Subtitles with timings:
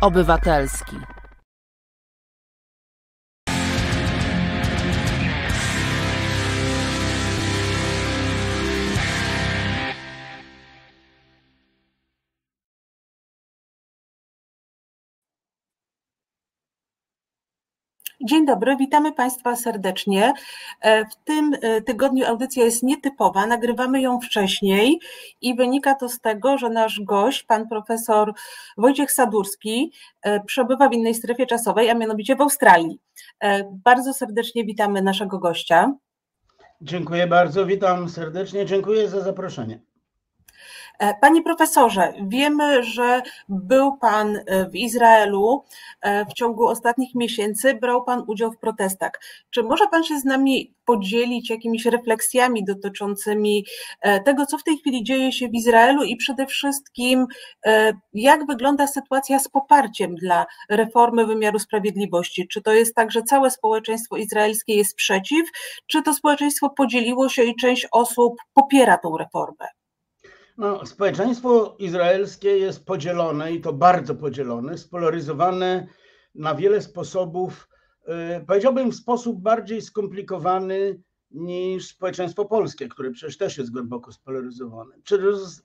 [0.00, 0.96] Obywatelski.
[18.30, 20.32] Dzień dobry, witamy Państwa serdecznie.
[20.80, 25.00] E, w tym e, tygodniu audycja jest nietypowa, nagrywamy ją wcześniej
[25.40, 28.32] i wynika to z tego, że nasz gość, pan profesor
[28.76, 32.98] Wojciech Sadurski, e, przebywa w innej strefie czasowej, a mianowicie w Australii.
[33.84, 35.92] Bardzo serdecznie witamy naszego gościa.
[36.80, 39.80] Dziękuję bardzo, witam serdecznie, dziękuję za zaproszenie.
[41.00, 45.64] E, panie profesorze, wiemy, że był Pan e, w Izraelu
[46.00, 49.12] e, w ciągu ostatnich miesięcy, brał Pan udział w protestach.
[49.50, 53.66] Czy może Pan się z nami podzielić jakimiś refleksjami dotyczącymi
[54.24, 57.26] tego, co w tej chwili dzieje się w Izraelu i przede wszystkim
[58.12, 62.48] jak wygląda sytuacja z poparciem dla reformy wymiaru sprawiedliwości?
[62.48, 65.48] Czy to jest tak, że całe społeczeństwo izraelskie jest przeciw,
[65.86, 69.79] czy to społeczeństwo podzieliło się i część osób popiera tą reformę?
[70.60, 75.86] No, społeczeństwo izraelskie jest podzielone i to bardzo podzielone, spolaryzowane
[76.34, 77.68] na wiele sposobów,
[78.38, 81.00] y, powiedziałbym w sposób bardziej skomplikowany
[81.30, 84.94] niż społeczeństwo polskie, które przecież też jest głęboko spolaryzowane.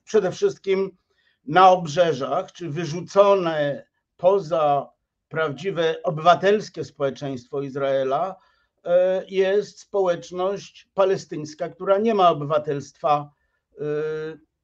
[0.03, 0.97] Przede wszystkim
[1.45, 4.89] na obrzeżach, czy wyrzucone poza
[5.29, 8.89] prawdziwe obywatelskie społeczeństwo Izraela, y,
[9.27, 13.31] jest społeczność palestyńska, która nie ma obywatelstwa
[13.71, 14.54] y,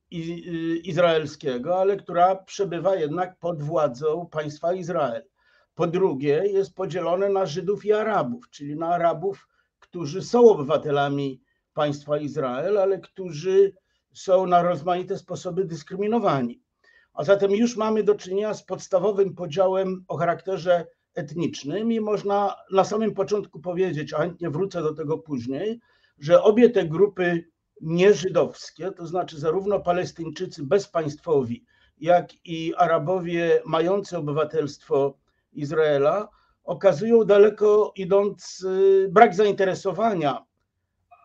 [0.84, 5.24] izraelskiego, ale która przebywa jednak pod władzą państwa Izrael.
[5.76, 9.48] Po drugie, jest podzielone na Żydów i Arabów, czyli na Arabów,
[9.80, 11.42] którzy są obywatelami
[11.74, 13.74] państwa Izrael, ale którzy
[14.14, 16.62] są na rozmaite sposoby dyskryminowani.
[17.14, 20.86] A zatem już mamy do czynienia z podstawowym podziałem o charakterze
[21.16, 25.80] etnicznym i można na samym początku powiedzieć, a chętnie wrócę do tego później,
[26.20, 27.50] że obie te grupy
[27.81, 31.66] nieżydowskie, to znaczy zarówno Palestyńczycy bezpaństwowi,
[31.97, 35.18] jak i Arabowie mający obywatelstwo
[35.53, 36.30] Izraela,
[36.64, 40.46] okazują daleko idący brak zainteresowania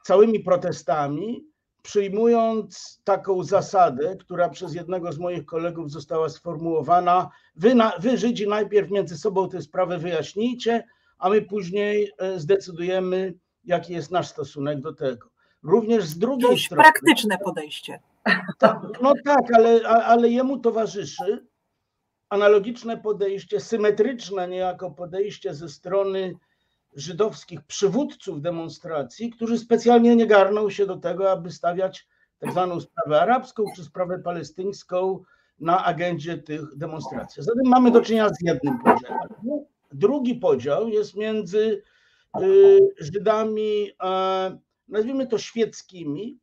[0.06, 1.46] całymi protestami,
[1.82, 8.48] przyjmując taką zasadę, która przez jednego z moich kolegów została sformułowana: wy, na, wy Żydzi
[8.48, 10.84] najpierw między sobą tę sprawę wyjaśnijcie,
[11.18, 13.34] a my później e, zdecydujemy,
[13.64, 15.35] jaki jest nasz stosunek do tego.
[15.62, 16.82] Również z drugiej Dość strony.
[16.82, 18.00] praktyczne podejście.
[18.58, 21.46] Tak, no tak, ale, ale jemu towarzyszy
[22.28, 26.34] analogiczne podejście, symetryczne niejako podejście ze strony
[26.92, 32.06] żydowskich przywódców demonstracji, którzy specjalnie nie garną się do tego, aby stawiać
[32.38, 35.22] tak zwaną sprawę arabską czy sprawę palestyńską
[35.60, 37.42] na agendzie tych demonstracji.
[37.42, 39.28] Zatem mamy do czynienia z jednym podziałem.
[39.92, 41.82] Drugi podział jest między
[42.42, 43.90] y, Żydami
[44.88, 46.40] nazwijmy to świeckimi,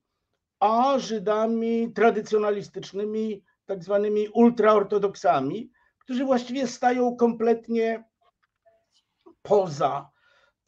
[0.59, 8.03] a Żydami tradycjonalistycznymi, tak zwanymi ultraortodoksami, którzy właściwie stają kompletnie
[9.41, 10.09] poza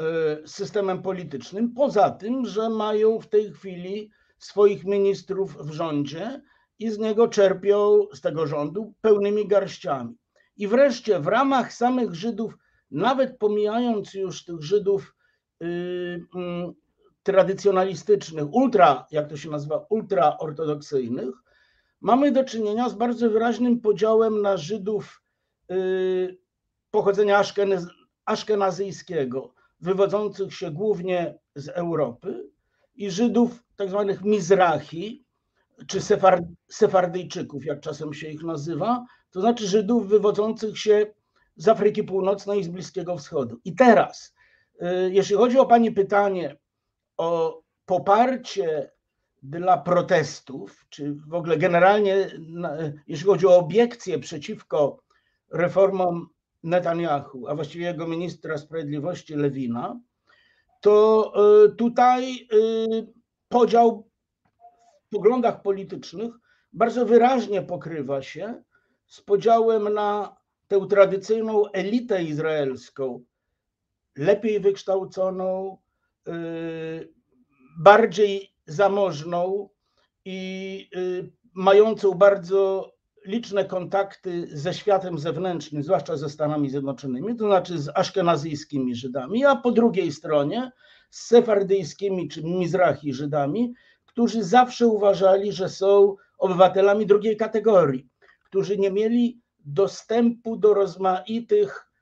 [0.01, 6.41] e, systemem politycznym, poza tym, że mają w tej chwili swoich ministrów w rządzie
[6.79, 10.15] i z niego czerpią, z tego rządu, pełnymi garściami.
[10.57, 12.57] I wreszcie w ramach samych Żydów,
[12.91, 15.15] nawet pomijając już tych Żydów
[15.63, 15.65] y,
[16.35, 16.73] mm,
[17.25, 21.35] tradycjonalistycznych, ultra, jak to się nazywa, ultraortodoksyjnych,
[22.01, 25.23] mamy do czynienia z bardzo wyraźnym podziałem na Żydów
[25.71, 26.37] y,
[26.91, 27.41] pochodzenia
[28.25, 32.49] aszkenazyjskiego, wywodzących się głównie z Europy
[32.95, 35.25] i Żydów tak zwanych Mizrahi,
[35.87, 41.13] czy Sefard, Sefardyjczyków, jak czasem się ich nazywa, to znaczy Żydów wywodzących się
[41.55, 43.59] z Afryki Północnej i z Bliskiego Wschodu.
[43.65, 44.35] I teraz,
[44.73, 46.57] y, jeśli chodzi o Pani pytanie,
[47.17, 48.91] o poparcie
[49.43, 52.31] dla protestów, czy w ogóle generalnie,
[53.07, 54.99] jeśli chodzi o obiekcje przeciwko
[55.51, 56.29] reformom
[56.63, 59.99] Netanyahu, a właściwie jego ministra sprawiedliwości Lewina,
[60.81, 62.57] to e, tutaj e,
[63.49, 64.09] podział
[65.05, 66.33] w poglądach politycznych
[66.73, 68.63] bardzo wyraźnie pokrywa się
[69.07, 70.37] z podziałem na
[70.67, 73.23] tę tradycyjną elitę izraelską,
[74.15, 75.77] lepiej wykształconą,
[77.77, 79.69] bardziej zamożną
[80.25, 82.91] i y, mającą bardzo
[83.25, 89.55] liczne kontakty ze światem zewnętrznym, zwłaszcza ze Stanami Zjednoczonymi, to znaczy z aszkenazyjskimi Żydami, a
[89.55, 90.71] po drugiej stronie
[91.09, 93.73] z sefardyjskimi czy mizrahi Żydami,
[94.05, 98.09] którzy zawsze uważali, że są obywatelami drugiej kategorii,
[98.45, 101.94] którzy nie mieli dostępu do rozmaitych y,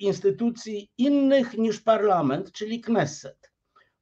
[0.00, 3.50] instytucji innych niż parlament, czyli Knesset.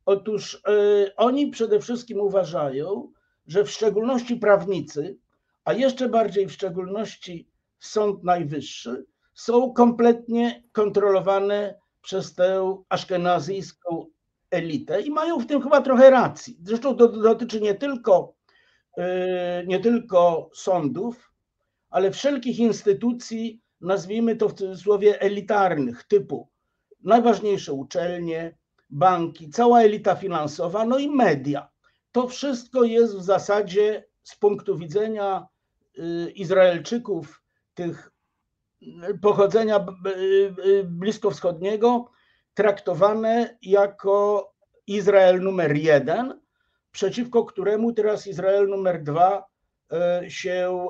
[0.07, 3.13] Otóż y, oni przede wszystkim uważają,
[3.47, 5.19] że w szczególności prawnicy,
[5.65, 14.07] a jeszcze bardziej w szczególności Sąd Najwyższy, są kompletnie kontrolowane przez tę aszkenazyjską
[14.51, 16.59] elitę i mają w tym chyba trochę racji.
[16.63, 18.35] Zresztą to dotyczy nie tylko,
[19.67, 21.33] nie tylko sądów,
[21.91, 26.49] ale wszelkich instytucji, nazwijmy to w cudzysłowie elitarnych, typu
[27.05, 28.59] najważniejsze uczelnie,
[28.91, 31.69] banki, cała elita finansowa, no i media.
[32.13, 35.47] To wszystko jest w zasadzie z punktu widzenia
[35.99, 37.43] y, Izraelczyków,
[37.75, 38.11] tych
[39.23, 39.87] pochodzenia
[40.67, 42.11] y, bliskowschodniego,
[42.55, 44.53] traktowane jako
[44.87, 46.41] Izrael numer jeden,
[46.91, 49.49] przeciwko któremu teraz Izrael numer dwa
[50.29, 50.87] się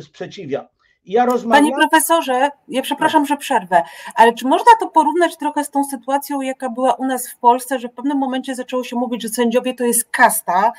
[0.00, 0.68] sprzeciwia.
[1.06, 1.64] Ja rozmawiam...
[1.64, 3.28] Panie profesorze, ja przepraszam, tak.
[3.28, 3.82] że przerwę,
[4.14, 7.78] ale czy można to porównać trochę z tą sytuacją, jaka była u nas w Polsce,
[7.78, 10.72] że w pewnym momencie zaczęło się mówić, że sędziowie to jest kasta,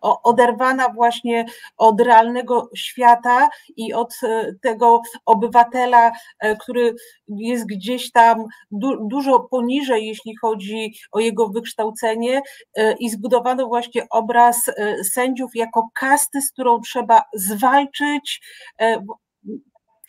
[0.00, 1.46] oderwana właśnie
[1.76, 6.94] od realnego świata i od e, tego obywatela, e, który
[7.28, 12.42] jest gdzieś tam du dużo poniżej, jeśli chodzi o jego wykształcenie,
[12.76, 14.70] e, i zbudowano właśnie obraz
[15.12, 18.40] sędziów jako kasty, z którą trzeba zwalczyć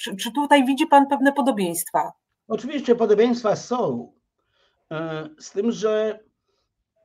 [0.01, 2.11] czy, czy tutaj widzi Pan pewne podobieństwa?
[2.47, 4.13] Oczywiście podobieństwa są,
[4.91, 6.19] e, z tym, że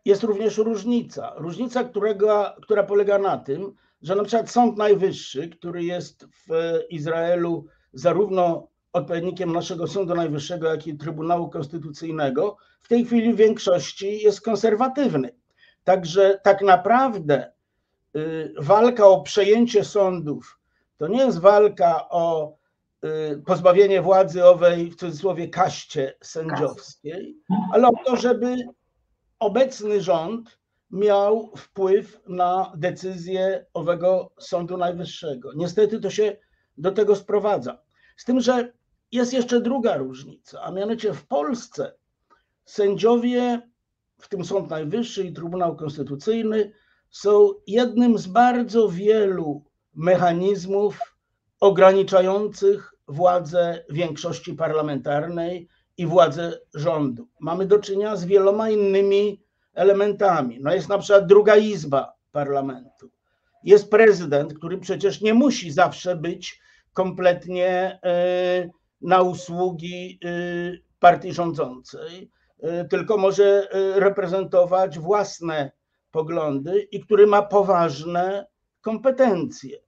[0.04, 1.32] jest również różnica.
[1.36, 3.72] Różnica, którego, która polega na tym,
[4.02, 6.50] że na przykład Sąd Najwyższy, który jest w
[6.90, 14.20] Izraelu zarówno odpowiednikiem naszego Sądu Najwyższego, jak i Trybunału Konstytucyjnego, w tej chwili w większości
[14.22, 15.34] jest konserwatywny.
[15.84, 17.52] Także tak naprawdę
[18.16, 20.58] y, walka o przejęcie sądów
[20.96, 22.56] to nie jest walka o
[23.46, 27.36] pozbawienie władzy owej, w cudzysłowie, kaście sędziowskiej,
[27.72, 28.56] ale o to, żeby
[29.38, 30.58] obecny rząd
[30.90, 35.50] miał wpływ na decyzję owego Sądu Najwyższego.
[35.56, 36.36] Niestety to się
[36.78, 37.82] do tego sprowadza.
[38.16, 38.72] Z tym, że
[39.12, 41.94] jest jeszcze druga różnica, a mianowicie w Polsce
[42.64, 43.62] sędziowie,
[44.20, 46.72] w tym Sąd Najwyższy i Trybunał Konstytucyjny,
[47.10, 49.64] są jednym z bardzo wielu
[49.94, 50.98] mechanizmów
[51.60, 57.28] ograniczających władzę większości parlamentarnej i władzę rządu.
[57.40, 59.42] Mamy do czynienia z wieloma innymi
[59.74, 60.58] elementami.
[60.60, 63.10] No jest na przykład druga izba parlamentu.
[63.64, 66.60] Jest prezydent, który przecież nie musi zawsze być
[66.92, 68.68] kompletnie e,
[69.00, 70.28] na usługi e,
[70.98, 75.72] partii rządzącej, e, tylko może reprezentować własne
[76.10, 78.46] poglądy i który ma poważne
[78.80, 79.78] kompetencje.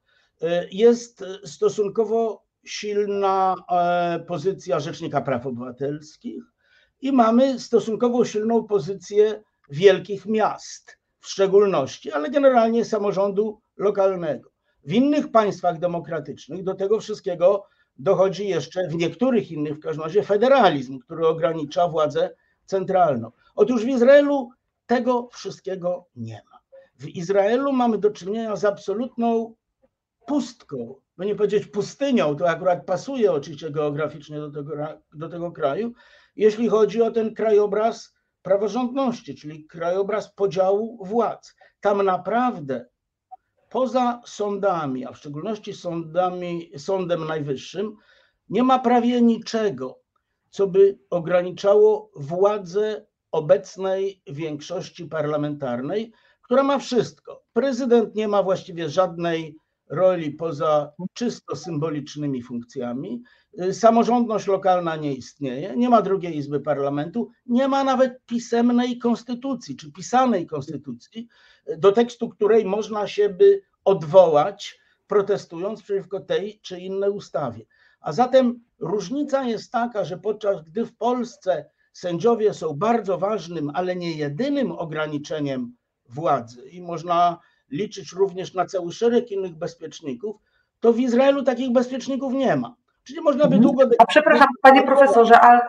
[0.71, 6.43] Jest stosunkowo silna e, pozycja Rzecznika Praw Obywatelskich
[7.01, 14.51] i mamy stosunkowo silną pozycję wielkich miast, w szczególności, ale generalnie samorządu lokalnego.
[14.85, 17.67] W innych państwach demokratycznych do tego wszystkiego
[17.99, 22.31] dochodzi jeszcze, w niektórych innych w każdym razie, federalizm, który ogranicza władzę
[22.67, 23.33] centralną.
[23.55, 24.51] Otóż w Izraelu
[24.87, 26.59] tego wszystkiego nie ma.
[26.99, 29.55] W Izraelu mamy do czynienia z absolutną
[30.27, 34.75] pustką no nie powiedzieć pustynią, to akurat pasuje oczywiście geograficznie do tego,
[35.13, 35.93] do tego kraju,
[36.37, 41.55] jeśli chodzi o ten krajobraz praworządności, czyli krajobraz podziału władz.
[41.81, 42.87] Tam naprawdę
[43.71, 47.97] poza sądami, a w szczególności sądami, Sądem Najwyższym,
[48.49, 50.01] nie ma prawie niczego,
[50.51, 57.45] co by ograniczało władzę obecnej większości parlamentarnej, która ma wszystko.
[57.53, 59.57] Prezydent nie ma właściwie żadnej
[59.91, 63.23] roli poza czysto symbolicznymi funkcjami.
[63.63, 69.77] Y, samorządność lokalna nie istnieje, nie ma drugiej izby parlamentu, nie ma nawet pisemnej konstytucji
[69.77, 71.29] czy pisanej konstytucji,
[71.79, 77.67] do tekstu której można się by odwołać, protestując przeciwko tej czy innej ustawie.
[78.01, 83.97] A zatem różnica jest taka, że podczas gdy w Polsce sędziowie są bardzo ważnym, ale
[83.97, 85.77] nie jedynym ograniczeniem
[86.09, 87.39] władzy i można
[87.71, 90.37] liczyć również na cały szereg innych bezpieczników,
[90.81, 92.77] to w Izraelu takich bezpieczników nie ma.
[93.09, 93.63] Czyli można by mhm.
[93.63, 93.85] długo.
[93.99, 95.61] A przepraszam, panie profesorze, ale,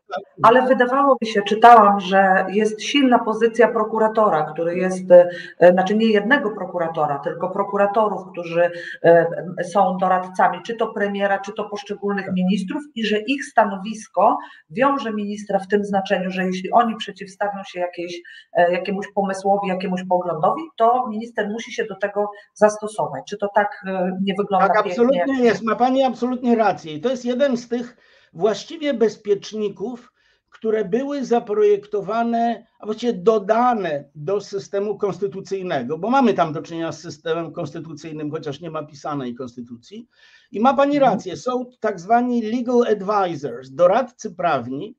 [0.44, 6.06] ale wydawało mi się, czytałam, że jest silna pozycja prokuratora, który jest, e, znaczy nie
[6.06, 8.72] jednego prokuratora, tylko prokuratorów, którzy
[9.04, 9.28] e,
[9.64, 14.38] są doradcami, czy to premiera, czy to poszczególnych ministrów, i że ich stanowisko
[14.70, 18.22] wiąże ministra w tym znaczeniu, że jeśli oni przeciwstawią się jakiejś,
[18.54, 23.24] e, jakiemuś pomysłowi, jakiemuś poglądowi, to minister musi się do tego zastosować.
[23.30, 23.86] Czy to tak
[24.24, 24.68] nie wygląda?
[24.68, 25.64] Tak, absolutnie jest.
[25.64, 26.94] Ma pani absolutnie rację.
[26.94, 27.98] I to jest jeden z tych
[28.34, 30.12] właściwie bezpieczników,
[30.50, 37.02] które były zaprojektowane, a właściwie dodane do systemu konstytucyjnego, bo mamy tam do czynienia z
[37.02, 40.08] systemem konstytucyjnym, chociaż nie ma pisanej konstytucji.
[40.52, 41.14] I ma pani mhm.
[41.14, 44.96] rację, są tak zwani legal advisors, doradcy prawni,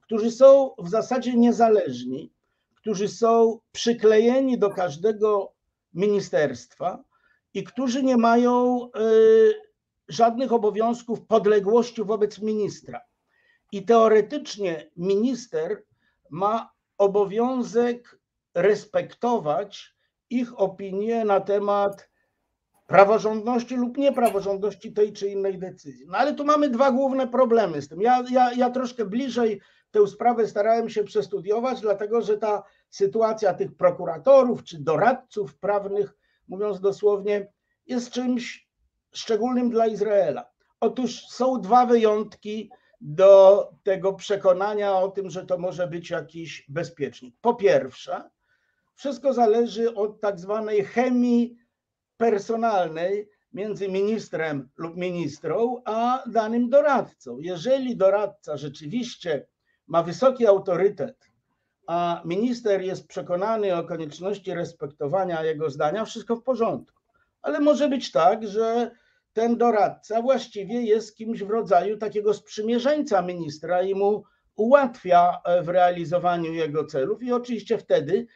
[0.00, 2.32] którzy są w zasadzie niezależni,
[2.74, 5.52] którzy są przyklejeni do każdego
[5.94, 7.04] ministerstwa
[7.54, 9.69] i którzy nie mają y,
[10.10, 13.00] żadnych obowiązków podległości wobec ministra.
[13.72, 15.84] I teoretycznie minister
[16.30, 18.18] ma obowiązek
[18.54, 19.94] respektować
[20.30, 22.10] ich opinie na temat
[22.86, 26.06] praworządności lub niepraworządności tej czy innej decyzji.
[26.08, 28.00] No ale tu mamy dwa główne problemy z tym.
[28.00, 33.76] Ja, ja, ja troszkę bliżej tę sprawę starałem się przestudiować, dlatego że ta sytuacja tych
[33.76, 36.16] prokuratorów czy doradców prawnych,
[36.48, 37.52] mówiąc dosłownie,
[37.86, 38.69] jest czymś
[39.12, 40.50] szczególnym dla Izraela.
[40.80, 47.36] Otóż są dwa wyjątki do tego przekonania o tym, że to może być jakiś bezpiecznik.
[47.40, 48.30] Po pierwsze,
[48.94, 51.56] wszystko zależy od tak zwanej chemii
[52.16, 57.38] personalnej między ministrem lub ministrą a danym doradcą.
[57.38, 59.46] Jeżeli doradca rzeczywiście
[59.86, 61.30] ma wysoki autorytet,
[61.86, 66.99] a minister jest przekonany o konieczności respektowania jego zdania, wszystko w porządku.
[67.42, 68.90] Ale może być tak, że
[69.32, 74.24] ten doradca właściwie jest kimś w rodzaju takiego sprzymierzeńca ministra i mu
[74.56, 78.26] ułatwia e, w realizowaniu jego celów, i oczywiście wtedy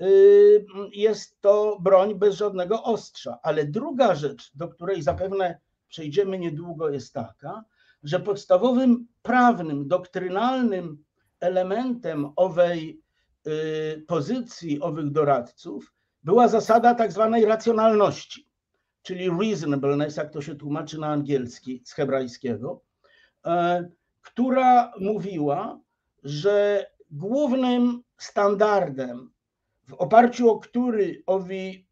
[0.00, 3.38] y, jest to broń bez żadnego ostrza.
[3.42, 7.64] Ale druga rzecz, do której zapewne przejdziemy niedługo, jest taka,
[8.02, 11.04] że podstawowym prawnym, doktrynalnym
[11.40, 13.02] elementem owej
[13.46, 18.53] y, pozycji, owych doradców była zasada tak zwanej racjonalności
[19.04, 22.82] czyli reasonableness, jak to się tłumaczy na angielski z hebrajskiego,
[23.46, 23.88] e,
[24.20, 25.80] która mówiła,
[26.22, 29.30] że głównym standardem,
[29.88, 31.88] w oparciu o który owi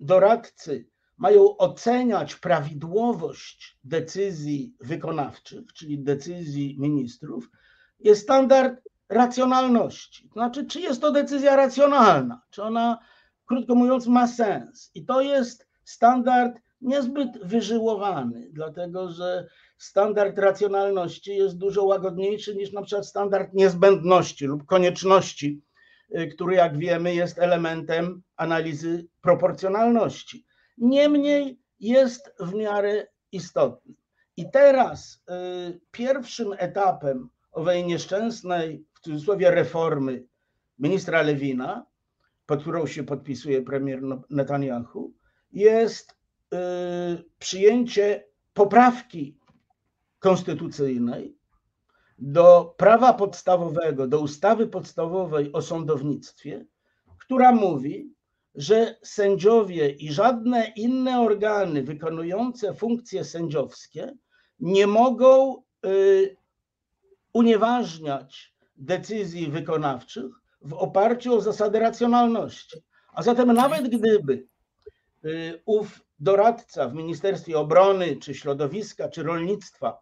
[0.00, 7.50] doradcy mają oceniać prawidłowość decyzji wykonawczych, czyli decyzji ministrów,
[7.98, 10.28] jest standard racjonalności.
[10.28, 12.98] To znaczy, czy jest to decyzja racjonalna, czy ona,
[13.46, 14.90] krótko mówiąc, ma sens.
[14.94, 22.82] I to jest standard niezbyt wyżyłowany, dlatego że standard racjonalności jest dużo łagodniejszy niż na
[22.82, 25.62] przykład standard niezbędności lub konieczności,
[26.18, 30.44] y, który jak wiemy jest elementem analizy proporcjonalności.
[30.78, 33.94] Niemniej jest w miarę istotny.
[34.36, 35.22] I teraz
[35.70, 40.24] y, pierwszym etapem owej nieszczęsnej, w cudzysłowie, reformy
[40.78, 41.86] ministra Lewina,
[42.46, 45.17] pod którą się podpisuje premier Netanyahu,
[45.52, 46.56] jest y,
[47.38, 48.24] przyjęcie
[48.54, 49.38] poprawki
[50.18, 51.38] konstytucyjnej
[52.18, 56.66] do prawa podstawowego, do ustawy podstawowej o sądownictwie,
[57.18, 58.12] która mówi,
[58.54, 64.14] że sędziowie i żadne inne organy wykonujące funkcje sędziowskie
[64.60, 66.36] nie mogą y,
[67.32, 72.78] unieważniać decyzji wykonawczych w oparciu o zasady racjonalności.
[73.12, 74.46] A zatem nawet gdyby
[75.64, 79.98] ów doradca w Ministerstwie Obrony, czy Środowiska, czy Rolnictwa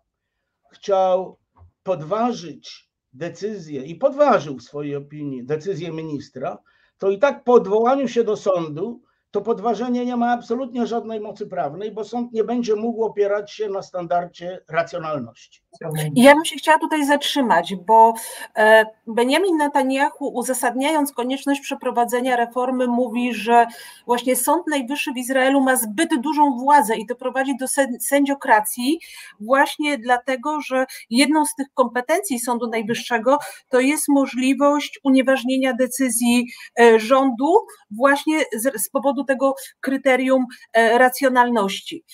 [0.72, 1.38] chciał
[1.82, 6.58] podważyć decyzję i podważył w swojej opinii decyzję ministra,
[6.98, 11.46] to i tak po odwołaniu się do sądu to podważenie nie ma absolutnie żadnej mocy
[11.46, 15.66] prawnej, bo sąd nie będzie mógł opierać się na standardzie racjonalności.
[16.14, 18.14] Ja bym się chciała tutaj zatrzymać, bo
[18.56, 23.66] e, Benjamin Netanyahu, uzasadniając konieczność przeprowadzenia reformy, mówi, że
[24.06, 27.66] właśnie Sąd Najwyższy w Izraelu ma zbyt dużą władzę i to prowadzi do
[28.00, 29.00] sędziokracji,
[29.40, 36.46] właśnie dlatego, że jedną z tych kompetencji Sądu Najwyższego to jest możliwość unieważnienia decyzji
[36.80, 37.56] e, rządu
[37.90, 42.04] właśnie z, z powodu tego kryterium e, racjonalności.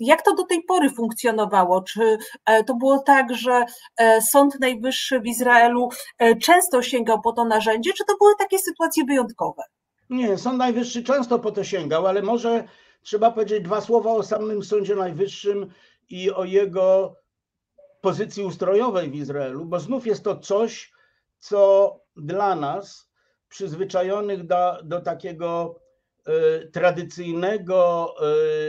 [0.00, 1.82] Jak to do tej pory funkcjonowało?
[1.82, 3.64] Czy e, to było tak, że
[3.96, 8.58] e, Sąd Najwyższy w Izraelu e, często sięgał po to narzędzie, czy to były takie
[8.58, 9.62] sytuacje wyjątkowe?
[10.10, 12.64] Nie, Sąd Najwyższy często po to sięgał, ale może
[13.02, 15.72] trzeba powiedzieć dwa słowa o samym Sądzie Najwyższym
[16.08, 17.16] i o jego
[18.00, 20.92] pozycji ustrojowej w Izraelu, bo znów jest to coś,
[21.38, 23.07] co dla nas,
[23.48, 25.80] przyzwyczajonych do, do takiego
[26.28, 28.14] y, tradycyjnego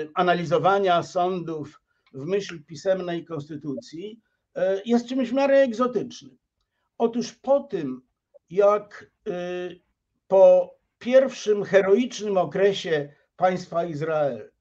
[0.04, 1.82] y, analizowania sądów
[2.14, 4.20] w myśl pisemnej konstytucji,
[4.58, 6.38] y, jest czymś w miarę egzotycznym.
[6.98, 8.02] Otóż po tym,
[8.50, 9.12] jak
[10.28, 14.52] po pierwszym heroicznym okresie państwa Izrael,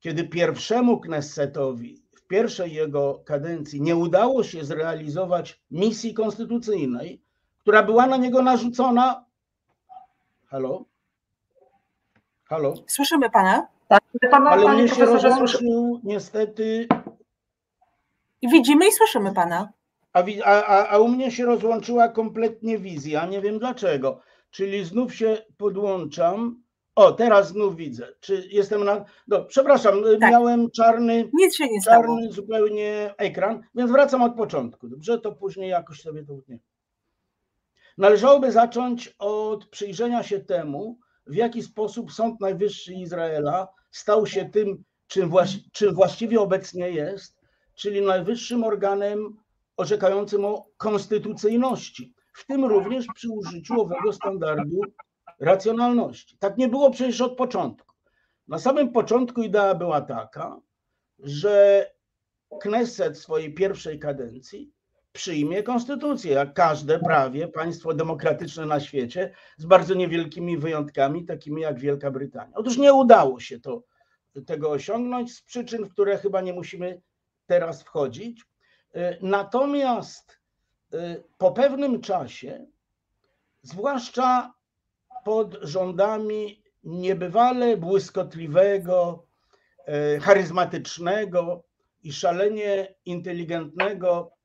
[0.00, 7.22] kiedy pierwszemu Knessetowi w pierwszej jego kadencji nie udało się zrealizować misji konstytucyjnej,
[7.58, 9.25] która była na niego narzucona.
[10.46, 10.84] Halo?
[12.44, 12.74] Halo?
[12.86, 13.66] Słyszymy pana?
[13.88, 16.88] Tak, pana, Ale mnie się rozłączył niestety.
[18.42, 19.72] Widzimy i słyszymy pana.
[20.12, 24.20] A, a, a u mnie się rozłączyła kompletnie wizja, nie wiem dlaczego.
[24.50, 26.62] Czyli znów się podłączam.
[26.94, 28.08] O, teraz znów widzę.
[28.20, 29.04] Czy jestem na.
[29.28, 30.30] No, przepraszam, tak.
[30.30, 31.30] miałem czarny.
[31.32, 32.32] Nic się nie czarny stało.
[32.32, 34.88] zupełnie ekran, więc wracam od początku.
[34.88, 36.58] Dobrze, to później jakoś sobie to utnie.
[37.98, 44.84] Należałoby zacząć od przyjrzenia się temu, w jaki sposób Sąd Najwyższy Izraela stał się tym,
[45.06, 47.40] czym, właści czym właściwie obecnie jest,
[47.74, 49.36] czyli najwyższym organem
[49.76, 54.80] orzekającym o konstytucyjności, w tym również przy użyciu owego standardu
[55.40, 56.38] racjonalności.
[56.38, 57.94] Tak nie było przecież od początku.
[58.48, 60.60] Na samym początku idea była taka,
[61.18, 61.86] że
[62.60, 64.72] Knesset swojej pierwszej kadencji
[65.16, 71.78] przyjmie konstytucję, jak każde prawie państwo demokratyczne na świecie, z bardzo niewielkimi wyjątkami, takimi jak
[71.78, 72.52] Wielka Brytania.
[72.54, 73.82] Otóż nie udało się to,
[74.46, 77.00] tego osiągnąć z przyczyn, w które chyba nie musimy
[77.46, 78.44] teraz wchodzić.
[79.22, 80.40] Natomiast
[80.94, 82.66] y, po pewnym czasie,
[83.62, 84.54] zwłaszcza
[85.24, 89.26] pod rządami niebywale błyskotliwego,
[90.16, 91.64] y, charyzmatycznego
[92.02, 94.35] i szalenie inteligentnego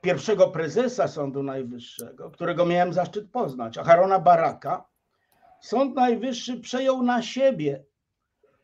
[0.00, 4.84] pierwszego prezesa Sądu Najwyższego, którego miałem zaszczyt poznać, Aharona Baraka,
[5.60, 7.84] Sąd Najwyższy przejął na siebie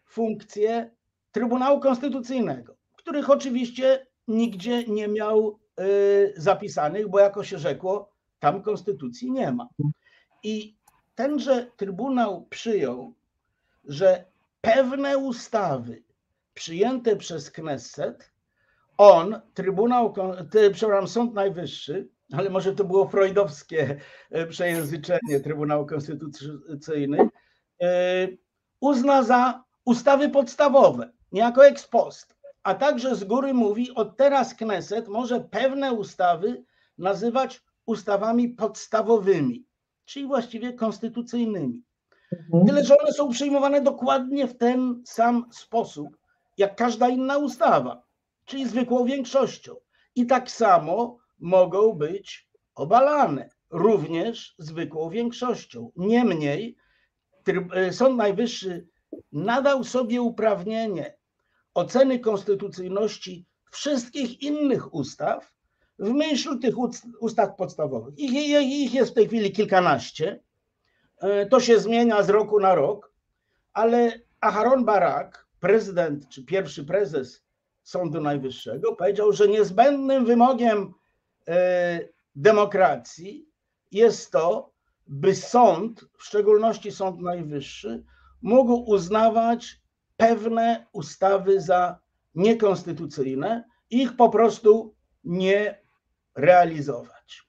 [0.06, 0.90] funkcję
[1.32, 9.30] Trybunału Konstytucyjnego, których oczywiście nigdzie nie miał y, zapisanych, bo jako się rzekło, tam konstytucji
[9.30, 9.68] nie ma.
[10.42, 10.76] I
[11.14, 13.14] tenże Trybunał przyjął,
[13.84, 14.24] że
[14.60, 16.02] pewne ustawy
[16.54, 18.31] przyjęte przez Knesset
[19.02, 20.14] on, Trybunał,
[20.72, 27.28] przepraszam, Sąd Najwyższy, ale może to było freudowskie e, przejęzyczenie Trybunału Konstytucyjny,
[27.82, 28.28] e,
[28.80, 35.08] uzna za ustawy podstawowe, niejako ex post, a także z góry mówi, od teraz Kneset
[35.08, 36.64] może pewne ustawy
[36.98, 39.66] nazywać ustawami podstawowymi,
[40.04, 41.82] czyli właściwie konstytucyjnymi.
[42.32, 42.66] Mhm.
[42.66, 46.16] Tyle, że one są przyjmowane dokładnie w ten sam sposób,
[46.58, 48.11] jak każda inna ustawa
[48.44, 49.76] czyli zwykłą większością.
[50.14, 55.92] I tak samo mogą być obalane, również zwykłą większością.
[55.96, 56.76] Niemniej
[57.74, 58.88] e, Sąd Najwyższy
[59.32, 61.16] nadał sobie uprawnienie
[61.74, 65.52] oceny konstytucyjności wszystkich innych ustaw
[65.98, 66.74] w myśl tych
[67.20, 68.14] ustaw podstawowych.
[68.18, 70.42] Ich, ich jest w tej chwili kilkanaście.
[71.20, 73.12] E, to się zmienia z roku na rok,
[73.72, 77.42] ale Aharon Barak, prezydent czy pierwszy prezes
[77.82, 80.94] Sądu Najwyższego, powiedział, że niezbędnym wymogiem
[81.48, 82.00] e,
[82.36, 83.48] demokracji
[83.92, 84.72] jest to,
[85.06, 88.04] by sąd, w szczególności Sąd Najwyższy,
[88.42, 89.80] mógł uznawać
[90.16, 91.98] pewne ustawy za
[92.34, 95.82] niekonstytucyjne i ich po prostu nie
[96.34, 97.42] realizować.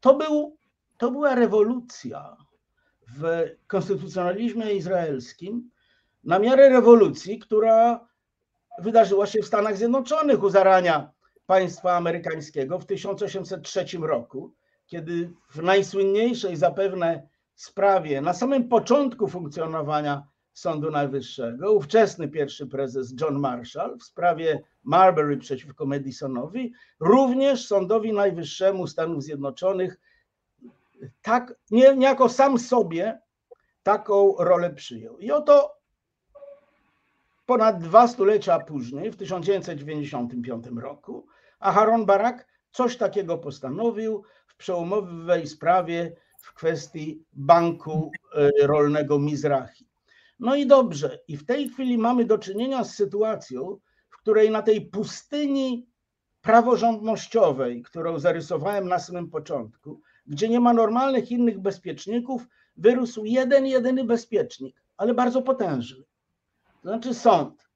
[0.00, 0.56] To, był,
[0.98, 2.36] to była rewolucja
[3.16, 5.70] w konstytucjonalizmie izraelskim,
[6.24, 8.07] na miarę rewolucji, która
[8.80, 11.10] wydarzyła się w Stanach Zjednoczonych u zarania
[11.46, 14.54] państwa amerykańskiego w 1803 roku,
[14.86, 23.38] kiedy w najsłynniejszej zapewne sprawie, na samym początku funkcjonowania Sądu Najwyższego, ówczesny pierwszy prezes John
[23.38, 30.00] Marshall w sprawie Marbury przeciwko Madisonowi, również Sądowi Najwyższemu Stanów Zjednoczonych
[31.22, 33.20] tak, nie, niejako sam sobie
[33.82, 35.18] taką rolę przyjął.
[35.18, 35.77] I oto
[37.48, 41.26] ponad dwa stulecia później, w 1995 roku,
[41.60, 49.88] Aharon Barak coś takiego postanowił w przełomowej sprawie w kwestii banku e, rolnego Mizrahi.
[50.38, 54.62] No i dobrze, i w tej chwili mamy do czynienia z sytuacją, w której na
[54.62, 55.88] tej pustyni
[56.40, 64.04] praworządnościowej, którą zarysowałem na samym początku, gdzie nie ma normalnych innych bezpieczników, wyrósł jeden, jedyny
[64.04, 66.07] bezpiecznik, ale bardzo potężny
[66.88, 67.68] to znaczy sąd.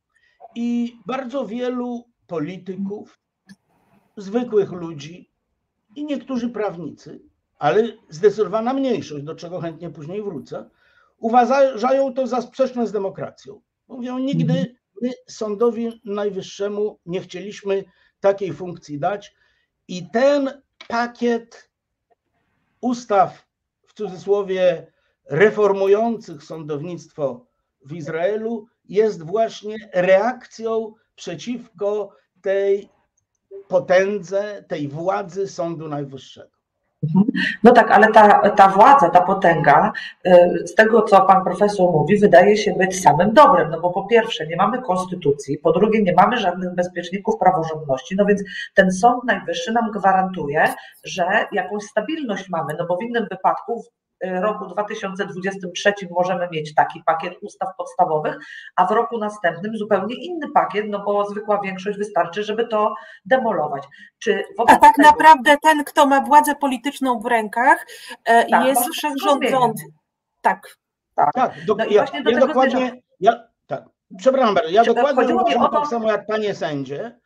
[0.55, 3.21] I bardzo wielu polityków
[4.17, 5.31] zwykłych ludzi
[5.97, 7.21] i niektórzy prawnicy,
[7.59, 10.71] ale zdecydowana mniejszość, do czego chętnie później wrócę,
[11.19, 13.61] uważają to za sprzeczne z demokracją.
[13.89, 14.77] Mówią, nigdy mhm.
[15.03, 17.85] my sądowi najwyższemu nie chcieliśmy
[18.21, 19.35] takiej funkcji dać
[19.89, 21.71] i ten pakiet
[22.81, 23.47] ustaw
[23.87, 24.93] w cudzysłowie
[25.25, 27.47] reformujących sądownictwo
[27.85, 32.11] w Izraelu jest właśnie reakcją przeciwko
[32.43, 32.89] tej
[33.69, 36.63] potędze, tej władzy Sądu Najwyższego.
[37.63, 39.93] No tak, ale ta, ta władza, ta potęga,
[40.27, 43.71] y, z tego co pan profesor mówi, wydaje się być samym dobrem.
[43.71, 48.25] No bo po pierwsze, nie mamy konstytucji, po drugie, nie mamy żadnych bezpieczników praworządności, no
[48.25, 48.43] więc
[48.75, 53.85] ten Sąd Najwyższy nam gwarantuje, że jakąś stabilność mamy, no bo w innym wypadku
[54.23, 58.39] roku 2023 możemy mieć taki pakiet ustaw podstawowych,
[58.77, 63.83] a w roku następnym zupełnie inny pakiet, no bo zwykła większość wystarczy, żeby to demolować.
[64.19, 65.09] Czy a tak tego...
[65.09, 67.87] naprawdę ten, kto ma władzę polityczną w rękach,
[68.25, 69.85] e, tak, jest wszechrządzący.
[70.41, 70.77] Tak.
[71.15, 73.85] Tak, tak do, no ja, do ja dokładnie, ja, tak,
[74.19, 77.19] przepraszam bardzo, ja dokładnie uważam tak samo jak panie sędzie,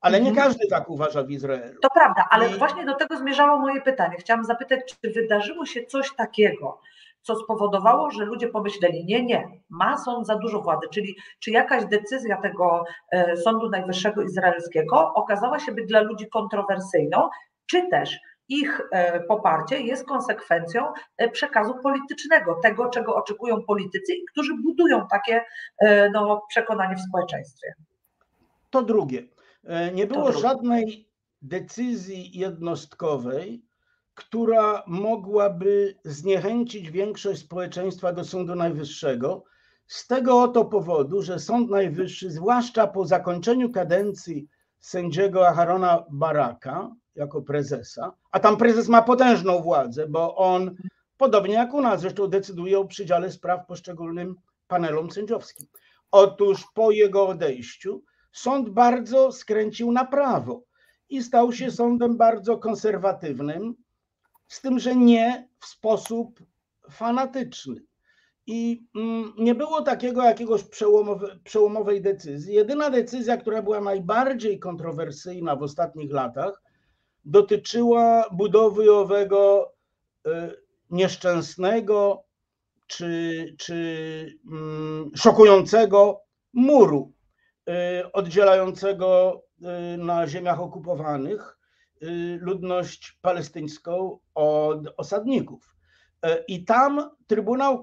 [0.00, 0.46] ale nie mhm.
[0.46, 1.80] każdy tak uważa w Izraelu.
[1.82, 2.54] To prawda, ale I...
[2.54, 4.16] właśnie do tego zmierzało moje pytanie.
[4.18, 6.80] Chciałam zapytać, czy wydarzyło się coś takiego,
[7.22, 11.84] co spowodowało, że ludzie pomyśleli, nie, nie, ma sąd za dużo władzy, czyli czy jakaś
[11.84, 17.28] decyzja tego e, Sądu Najwyższego Izraelskiego okazała się być dla ludzi kontrowersyjną,
[17.66, 24.24] czy też ich e, poparcie jest konsekwencją e, przekazu politycznego, tego, czego oczekują politycy i
[24.32, 25.44] którzy budują takie
[26.12, 27.74] no, przekonanie w społeczeństwie.
[28.70, 29.28] To drugie.
[29.64, 31.08] E, nie było żadnej
[31.42, 33.62] decyzji jednostkowej,
[34.14, 39.44] która mogłaby zniechęcić większość społeczeństwa do Sądu Najwyższego.
[39.86, 44.48] Z tego oto powodu, że Sąd Najwyższy, zwłaszcza po zakończeniu kadencji
[44.80, 50.76] sędziego Aharona Baraka jako prezesa, a tam prezes ma potężną władzę, bo on,
[51.16, 54.34] podobnie jak u nas, zresztą decyduje o przydziale spraw poszczególnym
[54.68, 55.66] panelom sędziowskim.
[56.10, 60.62] Otóż po jego odejściu sąd bardzo skręcił na prawo
[61.08, 63.74] i stał się sądem bardzo konserwatywnym,
[64.48, 66.40] z tym, że nie w sposób
[66.90, 67.82] fanatyczny.
[68.46, 72.54] I mm, nie było takiego jakiegoś przełomowe, przełomowej decyzji.
[72.54, 76.62] Jedyna decyzja, która była najbardziej kontrowersyjna w ostatnich latach,
[77.24, 79.72] dotyczyła budowy owego
[80.26, 80.52] e,
[80.90, 82.24] nieszczęsnego
[82.86, 86.20] czy, czy mm, szokującego
[86.52, 87.17] muru Y,
[88.12, 89.42] oddzielającego
[89.94, 91.58] y, na ziemiach okupowanych
[92.02, 95.74] y, ludność palestyńską od osadników.
[96.48, 97.82] I tam Trybunał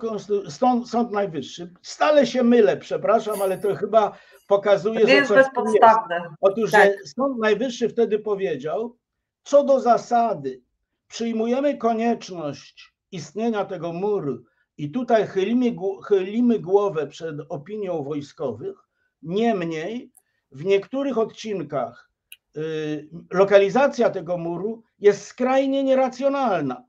[0.50, 4.17] Sąd, Sąd Najwyższy, stale się mylę, przepraszam, ale to chyba
[4.48, 6.15] pokazuje, to że jest bezpodstawne.
[6.15, 6.36] Jest.
[6.41, 6.84] Otóż, tak.
[6.84, 8.98] że Sąd Najwyższy wtedy powiedział,
[9.43, 10.62] co do zasady,
[11.08, 14.43] przyjmujemy konieczność istnienia tego muru
[14.78, 15.76] i tutaj chylimy,
[16.08, 18.85] chylimy głowę przed opinią wojskowych,
[19.25, 20.11] Niemniej
[20.51, 22.09] w niektórych odcinkach
[22.57, 26.85] y, lokalizacja tego muru jest skrajnie nieracjonalna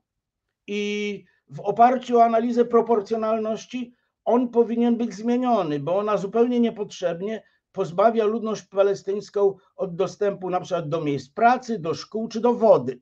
[0.67, 3.93] i w oparciu o analizę proporcjonalności
[4.25, 10.89] on powinien być zmieniony, bo ona zupełnie niepotrzebnie pozbawia ludność palestyńską od dostępu na przykład
[10.89, 12.99] do miejsc pracy, do szkół czy do wody.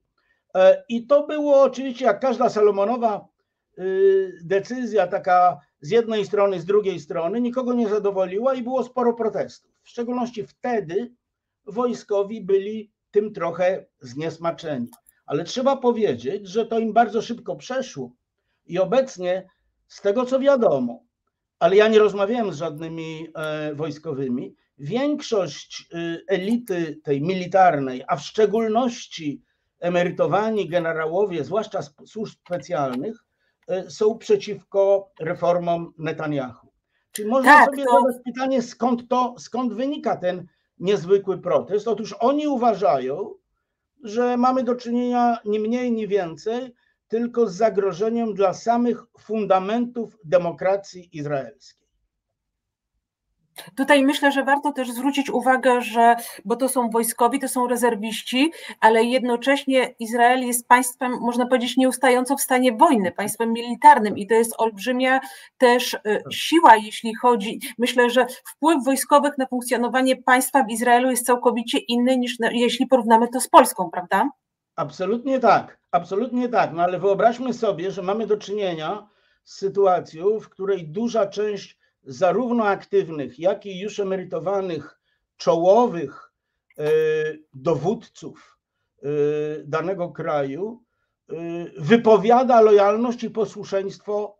[0.55, 3.27] E, I to było oczywiście, jak każda Salomonowa
[3.79, 9.13] y, decyzja taka z jednej strony, z drugiej strony, nikogo nie zadowoliła i było sporo
[9.13, 9.71] protestów.
[9.83, 11.13] W szczególności wtedy
[11.65, 14.87] wojskowi byli tym trochę zniesmaczeni.
[15.25, 18.11] Ale trzeba powiedzieć, że to im bardzo szybko przeszło
[18.65, 19.47] i obecnie,
[19.87, 21.03] z tego co wiadomo,
[21.59, 28.21] ale ja nie rozmawiałem z żadnymi e, wojskowymi, większość e, elity tej militarnej, a w
[28.21, 29.41] szczególności
[29.79, 33.24] emerytowani generałowie, zwłaszcza służb specjalnych,
[33.89, 36.67] są przeciwko reformom Netanyahu.
[37.11, 38.01] Czy można tak, sobie to...
[38.01, 40.47] zadać pytanie, skąd to, skąd wynika ten
[40.79, 41.87] niezwykły protest?
[41.87, 43.33] Otóż oni uważają,
[44.03, 46.73] że mamy do czynienia nie mniej, nie więcej,
[47.07, 51.84] tylko z zagrożeniem dla samych fundamentów demokracji izraelskiej.
[53.75, 56.15] Tutaj myślę, że warto też zwrócić uwagę, że,
[56.45, 62.37] bo to są wojskowi, to są rezerwiści, ale jednocześnie Izrael jest państwem, można powiedzieć, nieustająco
[62.37, 65.19] w stanie wojny, państwem militarnym i to jest olbrzymia
[65.57, 66.33] też y, tak.
[66.33, 67.59] siła, jeśli chodzi.
[67.77, 73.27] Myślę, że wpływ wojskowych na funkcjonowanie państwa w Izraelu jest całkowicie inny niż jeśli porównamy
[73.27, 74.29] to z Polską, prawda?
[74.75, 76.73] Absolutnie tak, absolutnie tak.
[76.73, 79.07] No ale wyobraźmy sobie, że mamy do czynienia
[79.43, 84.99] z sytuacją, w której duża część zarówno aktywnych, jak i już emerytowanych
[85.37, 86.33] czołowych
[86.77, 86.83] e,
[87.53, 88.51] dowódców
[89.65, 90.83] danego kraju
[91.77, 94.37] wypowiada lojalność i posłuszeństwo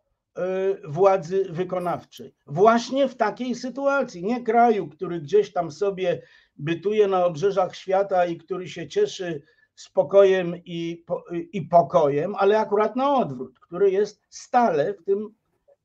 [0.87, 2.35] władzy wykonawczej.
[2.47, 6.21] Właśnie w takiej sytuacji, nie kraju, który gdzieś tam sobie
[6.55, 9.41] bytuje na obrzeżach świata i który się cieszy
[9.75, 11.05] spokojem i,
[11.53, 15.33] i pokojem, ale akurat na odwrót, który jest stale w tym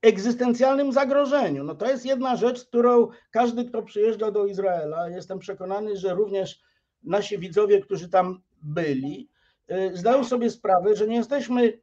[0.03, 1.65] egzystencjalnym zagrożeniu.
[1.65, 6.61] No to jest jedna rzecz, którą każdy, kto przyjeżdża do Izraela, jestem przekonany, że również
[7.03, 9.31] nasi widzowie, którzy tam byli,
[9.71, 11.81] y, zdają sobie sprawę, że nie jesteśmy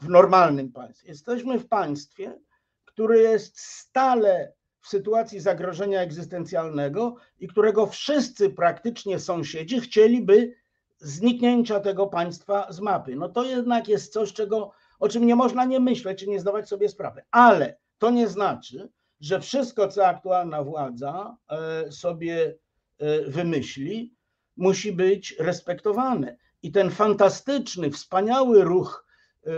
[0.00, 1.08] w normalnym państwie.
[1.08, 2.40] Jesteśmy w państwie,
[2.84, 10.54] które jest stale w sytuacji zagrożenia egzystencjalnego i którego wszyscy praktycznie sąsiedzi chcieliby
[10.98, 13.16] zniknięcia tego państwa z mapy.
[13.16, 16.68] No to jednak jest coś, czego, o czym nie można nie myśleć czy nie zdawać
[16.68, 17.22] sobie sprawy.
[17.30, 18.88] Ale to nie znaczy,
[19.20, 22.58] że wszystko, co aktualna władza e, sobie
[22.98, 24.14] e, wymyśli,
[24.56, 26.36] musi być respektowane.
[26.62, 29.06] I ten fantastyczny, wspaniały ruch
[29.46, 29.50] e,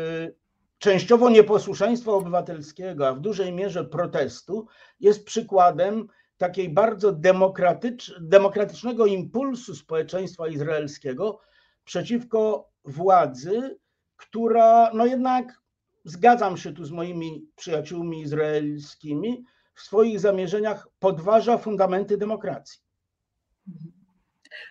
[0.79, 4.67] częściowo nieposłuszeństwa obywatelskiego, a w dużej mierze protestu,
[5.01, 11.41] jest przykładem takiej bardzo demokratycz, demokratycznego impulsu społeczeństwa izraelskiego
[11.85, 13.79] przeciwko władzy,
[14.21, 15.61] która no jednak
[16.05, 22.81] zgadzam się tu z moimi przyjaciółmi izraelskimi, w swoich zamierzeniach podważa fundamenty demokracji.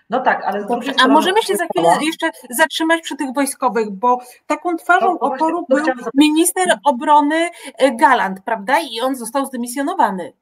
[0.09, 4.19] No tak, ale Dobrze, a możemy się za chwilę jeszcze zatrzymać przy tych wojskowych, bo
[4.47, 8.79] taką twarzą no, oporu był minister obrony e, Galant, prawda?
[8.79, 10.33] I on został zdymisjonowany.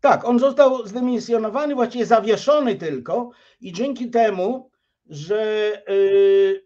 [0.00, 4.70] Tak, on został zdymisjonowany, właściwie zawieszony tylko i dzięki temu,
[5.06, 6.65] że y,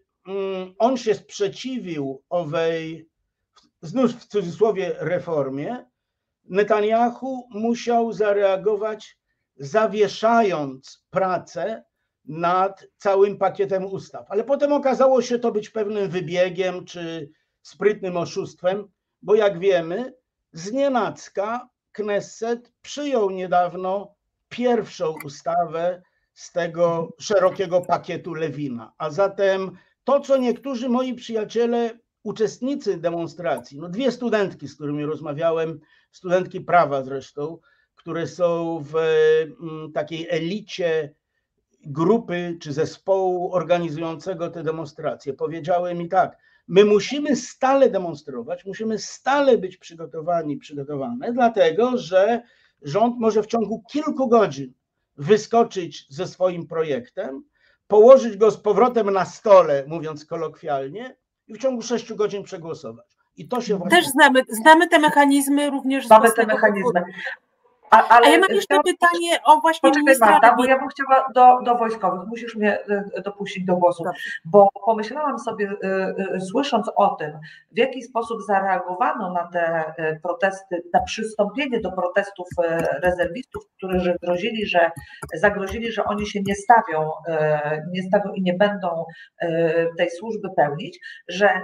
[0.79, 3.09] on się sprzeciwił owej,
[3.81, 5.85] znów w cudzysłowie, reformie,
[6.45, 9.17] Netanyahu musiał zareagować
[9.55, 11.83] zawieszając pracę
[12.25, 14.25] nad całym pakietem ustaw.
[14.29, 17.29] Ale potem okazało się to być pewnym wybiegiem czy
[17.61, 18.87] sprytnym oszustwem,
[19.21, 20.13] bo jak wiemy,
[20.53, 24.15] z nienacka Knesset przyjął niedawno
[24.49, 26.01] pierwszą ustawę
[26.33, 28.93] z tego szerokiego pakietu Lewina.
[28.97, 35.79] A zatem to, co niektórzy moi przyjaciele, uczestnicy demonstracji, no dwie studentki, z którymi rozmawiałem,
[36.11, 37.59] studentki prawa zresztą,
[37.95, 41.15] które są w mm, takiej elicie
[41.85, 46.37] grupy czy zespołu organizującego te demonstracje, powiedziały mi tak,
[46.67, 52.41] My musimy stale demonstrować, musimy stale być przygotowani, przygotowane, dlatego że
[52.81, 54.73] rząd może w ciągu kilku godzin
[55.17, 57.43] wyskoczyć ze swoim projektem,
[57.91, 61.15] położyć go z powrotem na stole, mówiąc kolokwialnie,
[61.47, 63.05] i w ciągu sześciu godzin przegłosować.
[63.37, 63.97] I to się właśnie...
[63.97, 66.07] Też znamy, znamy te mechanizmy również.
[66.07, 67.03] Znamy te mechanizmy.
[67.91, 70.55] A, ale A ja mam jeszcze pytanie o właśnie Poczekaj ministra...
[70.57, 72.79] Bo ja bym chciała do, do wojskowych, musisz mnie
[73.15, 74.03] e, dopuścić do głosu,
[74.45, 77.39] bo pomyślałam sobie, e, e, słysząc o tym,
[77.71, 82.47] w jaki sposób zareagowano na te protesty, na przystąpienie do protestów
[83.03, 84.91] rezerwistów, którzy grozili, że
[85.33, 87.11] zagrozili, że oni się nie stawią,
[87.93, 89.05] nie stawią i nie będą
[89.97, 91.61] tej służby pełnić, że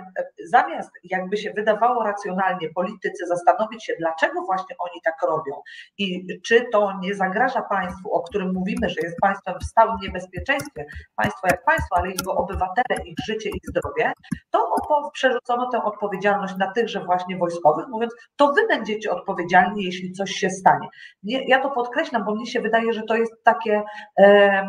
[0.50, 5.62] zamiast jakby się wydawało racjonalnie politycy zastanowić się, dlaczego właśnie oni tak robią
[5.98, 10.86] i czy to nie zagraża państwu, o którym mówimy, że jest państwem w stałym niebezpieczeństwie,
[11.16, 14.14] państwo jak państwo, ale jego obywatele, ich życie, ich zdrowie,
[14.52, 14.68] to
[15.14, 20.50] przerzucono tę odpowiedzialność na tychże właśnie wojskowych, mówiąc, to wy będziecie odpowiedzialni, jeśli coś się
[20.50, 20.88] stanie.
[21.24, 23.84] Nie, ja to podkreślam, bo mnie się wydaje, że to jest takie.
[24.20, 24.68] E,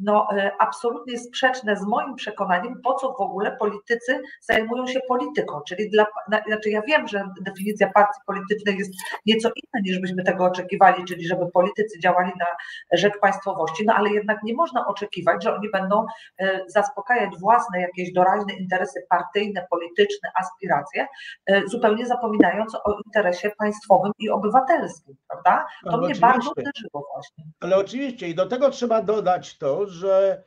[0.00, 5.60] no, e, absolutnie sprzeczne z moim przekonaniem, po co w ogóle politycy zajmują się polityką.
[5.68, 6.06] Czyli dla,
[6.46, 8.92] znaczy ja wiem, że definicja partii politycznej jest
[9.26, 12.46] nieco inna niż byśmy tego oczekiwali, czyli żeby politycy działali na
[12.92, 16.06] rzecz państwowości, no ale jednak nie można oczekiwać, że oni będą
[16.38, 21.06] e, zaspokajać własne jakieś doraźne interesy partyjne, polityczne, aspiracje,
[21.46, 25.66] e, zupełnie zapominając o interesie państwowym i obywatelskim, prawda?
[25.90, 27.44] To mnie bardzo uderzyło właśnie.
[27.60, 30.44] Ale oczywiście i do tego trzeba dodać to, że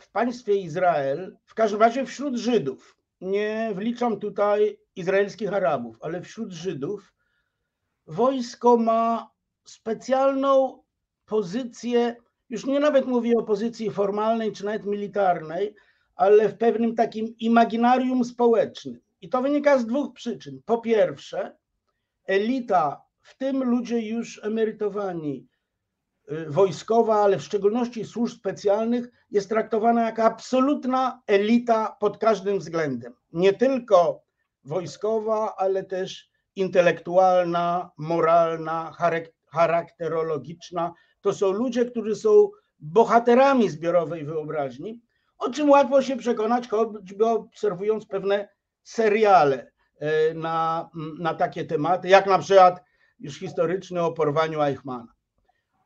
[0.00, 6.52] w państwie Izrael, w każdym razie wśród Żydów, nie wliczam tutaj izraelskich Arabów, ale wśród
[6.52, 7.14] Żydów,
[8.06, 9.30] wojsko ma
[9.64, 10.82] specjalną
[11.24, 12.16] pozycję,
[12.48, 15.74] już nie nawet mówię o pozycji formalnej czy nawet militarnej,
[16.14, 19.00] ale w pewnym takim imaginarium społecznym.
[19.20, 20.60] I to wynika z dwóch przyczyn.
[20.64, 21.56] Po pierwsze,
[22.26, 25.46] elita, w tym ludzie już emerytowani,
[26.48, 33.14] wojskowa, ale w szczególności służb specjalnych, jest traktowana jako absolutna elita pod każdym względem.
[33.32, 34.22] Nie tylko
[34.64, 38.92] wojskowa, ale też intelektualna, moralna,
[39.52, 40.92] charakterologiczna.
[41.20, 45.02] To są ludzie, którzy są bohaterami zbiorowej wyobraźni.
[45.38, 48.48] o czym łatwo się przekonać, choćby obserwując pewne
[48.82, 52.82] seriale e, na, na takie tematy, jak na przykład
[53.18, 55.15] już historyczny o porwaniu Eichmana.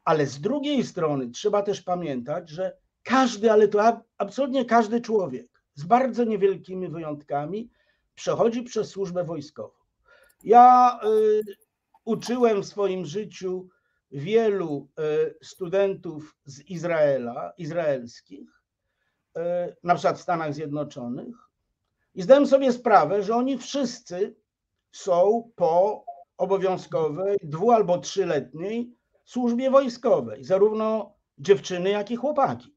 [0.04, 5.84] Ale z drugiej strony trzeba też pamiętać, że każdy, ale to absolutnie każdy człowiek, z
[5.84, 7.70] bardzo niewielkimi wyjątkami,
[8.14, 9.74] przechodzi przez służbę wojskową.
[10.44, 11.42] Ja y,
[12.04, 13.68] uczyłem w swoim życiu
[14.10, 18.62] wielu y, studentów z Izraela, izraelskich,
[19.36, 19.40] y,
[19.82, 21.36] na przykład w Stanach Zjednoczonych,
[22.14, 24.36] i zdałem sobie sprawę, że oni wszyscy
[24.92, 26.04] są po
[26.36, 28.94] obowiązkowej dwu albo trzyletniej
[29.30, 32.74] służbie wojskowej, zarówno dziewczyny, jak i chłopaki.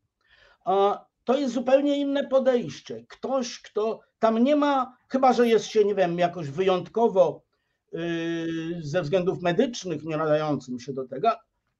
[1.23, 3.05] To jest zupełnie inne podejście.
[3.09, 7.43] Ktoś, kto tam nie ma, chyba że jest się, nie wiem, jakoś wyjątkowo
[7.91, 11.31] yy, ze względów medycznych nie nadającym się do tego,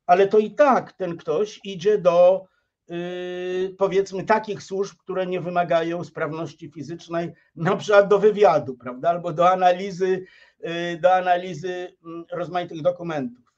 [0.06, 2.46] ale to i tak ten ktoś idzie do
[2.88, 9.34] yy, powiedzmy takich służb, które nie wymagają sprawności fizycznej, na przykład do wywiadu, prawda, albo
[9.34, 10.26] do analizy,
[10.60, 13.53] yy, do analizy mm, rozmaitych dokumentów.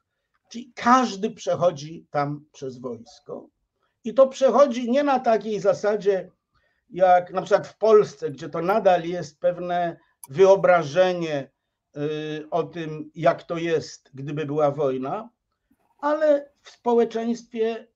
[0.49, 3.49] Czyli każdy przechodzi tam przez wojsko.
[4.03, 6.31] I to przechodzi nie na takiej zasadzie,
[6.89, 9.97] jak na przykład w Polsce, gdzie to nadal jest pewne
[10.29, 11.51] wyobrażenie
[11.97, 15.29] y, o tym, jak to jest, gdyby była wojna,
[15.97, 17.87] ale w społeczeństwie,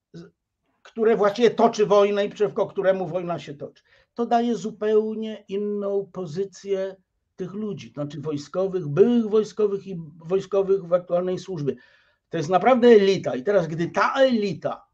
[0.83, 3.83] które właściwie toczy wojnę i przeciwko któremu wojna się toczy.
[4.13, 6.95] To daje zupełnie inną pozycję
[7.35, 11.75] tych ludzi, to znaczy wojskowych, byłych wojskowych i wojskowych w aktualnej służbie.
[12.29, 13.35] To jest naprawdę elita.
[13.35, 14.87] I teraz, gdy ta elita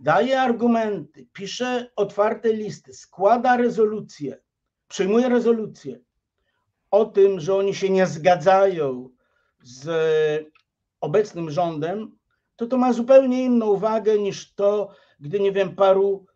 [0.00, 4.40] daje argumenty, pisze otwarte listy, składa rezolucje,
[4.88, 6.00] przyjmuje rezolucje
[6.90, 9.10] o tym, że oni się nie zgadzają
[9.62, 9.88] z
[11.00, 12.18] obecnym rządem,
[12.56, 16.26] to to ma zupełnie inną wagę niż to, gdy nie wiem, paru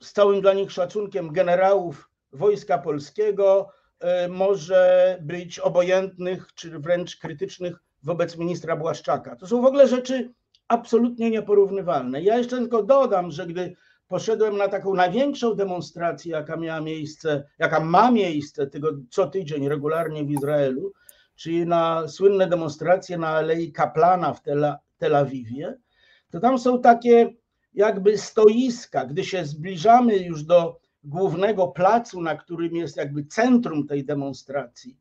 [0.00, 3.68] z całym dla nich szacunkiem generałów Wojska Polskiego
[4.00, 9.36] e, może być obojętnych czy wręcz krytycznych wobec ministra Błaszczaka.
[9.36, 10.32] To są w ogóle rzeczy
[10.68, 12.22] absolutnie nieporównywalne.
[12.22, 13.76] Ja jeszcze tylko dodam, że gdy
[14.08, 20.24] poszedłem na taką największą demonstrację, jaka miała miejsce, jaka ma miejsce tego co tydzień regularnie
[20.24, 20.92] w Izraelu,
[21.36, 25.78] czyli na słynne demonstracje na Alei Kaplana w Tel, Tel Awiwie,
[26.30, 27.34] to tam są takie
[27.74, 34.04] jakby stoiska, gdy się zbliżamy już do głównego placu, na którym jest jakby centrum tej
[34.04, 34.96] demonstracji,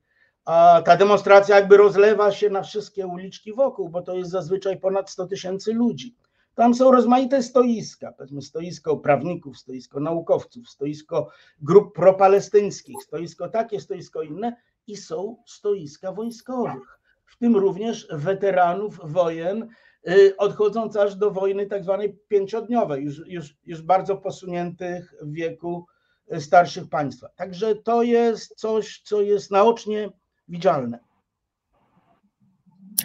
[0.45, 5.09] a ta demonstracja jakby rozlewa się na wszystkie uliczki wokół, bo to jest zazwyczaj ponad
[5.09, 6.15] 100 tysięcy ludzi.
[6.55, 11.29] Tam są rozmaite stoiska, powiedzmy stoisko prawników, stoisko naukowców, stoisko
[11.61, 14.55] grup propalestyńskich, stoisko takie, stoisko inne
[14.87, 19.67] i są stoiska wojskowych, w tym również weteranów wojen,
[20.09, 25.85] y, odchodząc aż do wojny tak zwanej pięciodniowej, już, już, już bardzo posuniętych w wieku
[26.33, 27.29] y, starszych państwa.
[27.35, 30.09] Także to jest coś, co jest naocznie
[30.51, 30.99] widzialne.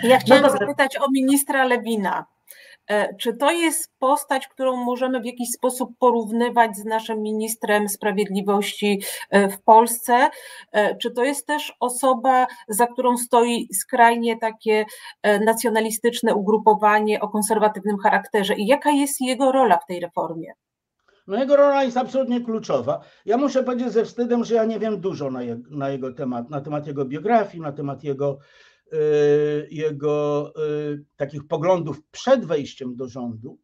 [0.03, 2.27] Ja chciałam no zapytać o ministra Lewina.
[2.89, 9.03] E, czy to jest postać, którą możemy w jakiś sposób porównywać z naszym ministrem sprawiedliwości
[9.31, 10.31] e, w Polsce?
[10.73, 14.85] E, czy to jest też osoba, za którą stoi skrajnie takie
[15.45, 18.55] nacjonalistyczne ugrupowanie o konserwatywnym charakterze?
[18.55, 20.53] I jaka jest jego rola w tej reformie?
[21.27, 23.01] No jego rola jest absolutnie kluczowa.
[23.25, 25.41] Ja muszę powiedzieć ze wstydem, że ja nie wiem dużo na,
[25.71, 28.39] na jego temat, na temat jego biografii, na temat jego,
[28.93, 30.53] y, jego
[30.93, 33.59] y, takich poglądów przed wejściem do rządu.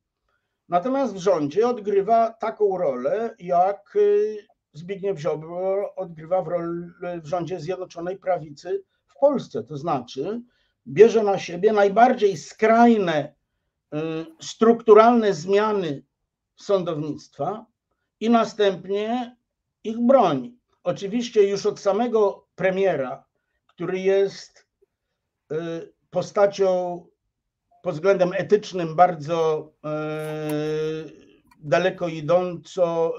[0.68, 4.36] Natomiast w rządzie odgrywa taką rolę, jak y,
[4.72, 6.86] Zbigniew Ziobro odgrywa w, roli,
[7.22, 9.62] w rządzie Zjednoczonej Prawicy w Polsce.
[9.62, 10.42] To znaczy
[10.86, 13.34] bierze na siebie najbardziej skrajne,
[14.40, 16.02] strukturalne zmiany
[16.56, 17.66] sądownictwa
[18.20, 19.36] i następnie
[19.84, 20.58] ich broni.
[20.84, 23.24] Oczywiście już od samego premiera,
[23.66, 24.66] który jest
[25.52, 25.56] y,
[26.10, 27.06] postacią
[27.82, 33.14] pod względem etycznym bardzo y, daleko idąco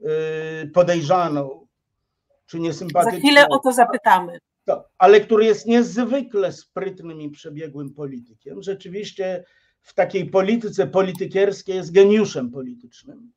[0.00, 1.66] y, podejrzaną,
[2.46, 3.12] czy niesympatyczną.
[3.12, 4.38] Za chwilę o to zapytamy.
[4.64, 8.62] To, ale który jest niezwykle sprytnym i przebiegłym politykiem.
[8.62, 9.44] Rzeczywiście
[9.86, 13.32] w takiej polityce politykierskiej jest geniuszem politycznym.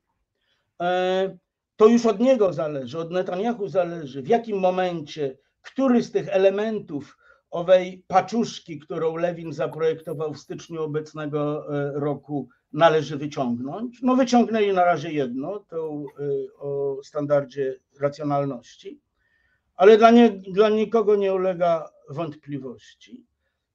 [0.81, 1.37] E,
[1.75, 7.17] to już od niego zależy, od Netanyahu zależy, w jakim momencie, który z tych elementów
[7.51, 14.01] owej paczuszki, którą Lewin zaprojektował w styczniu obecnego e, roku, należy wyciągnąć.
[14.01, 18.99] No wyciągnęli na razie jedno, to e, o standardzie racjonalności,
[19.75, 23.25] ale dla, nie, dla nikogo nie ulega wątpliwości,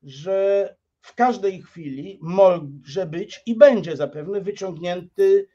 [0.03, 0.69] że
[1.05, 5.49] w każdej chwili może być i będzie zapewne wyciągnięty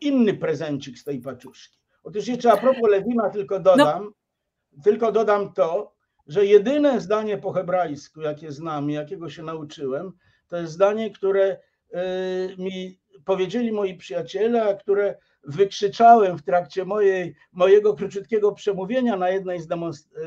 [0.00, 1.78] inny prezencik z tej paczuszki.
[2.04, 4.82] Otóż jeszcze a propos Lewina tylko dodam, no.
[4.84, 5.94] tylko dodam to,
[6.26, 10.12] że jedyne zdanie po hebrajsku, jakie znam, jakiego się nauczyłem,
[10.48, 17.34] to jest zdanie, które y, mi powiedzieli moi przyjaciele, a które wykrzyczałem w trakcie mojej,
[17.52, 19.60] mojego króciutkiego przemówienia na jednej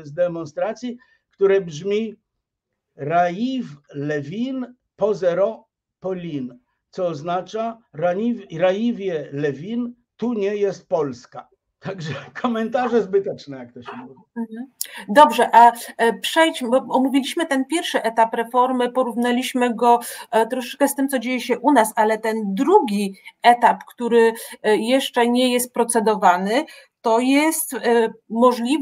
[0.04, 0.98] z demonstracji,
[1.30, 2.16] które brzmi
[2.96, 5.68] Raiv Lewin Pozero
[6.00, 6.58] Polin,
[6.90, 7.78] co oznacza
[8.58, 11.48] Raiwie Lewin, tu nie jest Polska.
[11.82, 14.20] Także komentarze zbyteczne, jak to się mówi.
[14.36, 14.66] Mhm.
[15.08, 20.94] Dobrze, a e, przejdźmy, bo omówiliśmy ten pierwszy etap reformy, porównaliśmy go e, troszeczkę z
[20.94, 24.32] tym, co dzieje się u nas, ale ten drugi etap, który
[24.62, 26.64] e, jeszcze nie jest procedowany,
[27.02, 27.76] to jest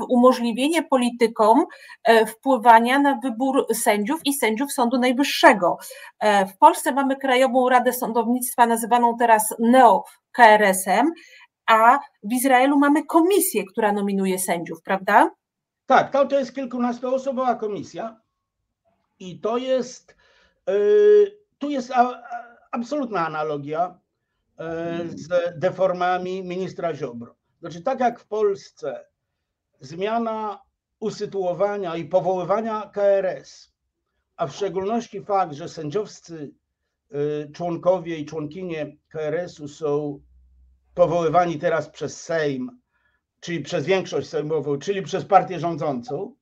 [0.09, 1.65] umożliwienie politykom
[2.27, 5.79] wpływania na wybór sędziów i sędziów Sądu Najwyższego.
[6.55, 11.07] W Polsce mamy Krajową Radę Sądownictwa, nazywaną teraz NEO-KRS-em,
[11.67, 15.31] a w Izraelu mamy komisję, która nominuje sędziów, prawda?
[15.87, 18.21] Tak, to, jest kilkunastoosobowa komisja
[19.19, 20.17] i to jest,
[21.59, 21.93] tu jest
[22.73, 23.99] absolutna analogia
[25.15, 27.40] z deformami ministra Ziobro.
[27.61, 29.05] Znaczy, tak jak w Polsce
[29.81, 30.63] zmiana
[31.01, 33.73] usytuowania i powoływania KRS,
[34.37, 36.55] a w szczególności fakt, że sędziowscy
[37.11, 40.21] yy, członkowie i członkinie KRS-u są
[40.95, 42.81] powoływani teraz przez Sejm,
[43.41, 46.35] czyli przez większość sejmową, czyli przez partię rządzącą,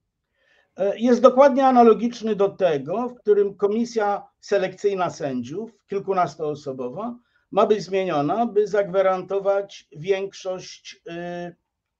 [0.76, 7.18] e, jest dokładnie analogiczny do tego, w którym komisja selekcyjna sędziów, kilkunastoosobowa,
[7.50, 11.54] ma być zmieniona, by zagwarantować większość e,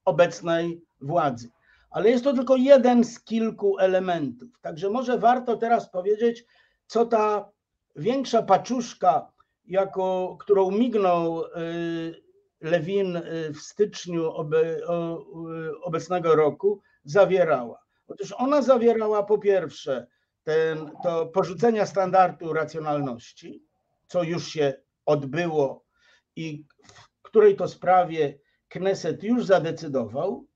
[0.04, 1.50] obecnej władzy.
[1.90, 4.48] Ale jest to tylko jeden z kilku elementów.
[4.60, 6.44] Także może warto teraz powiedzieć,
[6.86, 7.50] co ta
[7.96, 9.32] większa paczuszka,
[9.64, 11.48] jako, którą mignął e,
[12.60, 14.32] Lewin y, w styczniu
[15.82, 17.82] obecnego roku zawierała?
[18.08, 20.06] Otóż ona zawierała po pierwsze
[20.42, 23.64] ten, to porzucenia standardu racjonalności,
[24.06, 24.74] co już się
[25.08, 25.84] odbyło
[26.36, 26.64] i
[27.18, 28.38] w której to sprawie
[28.68, 30.46] Kneset już zadecydował,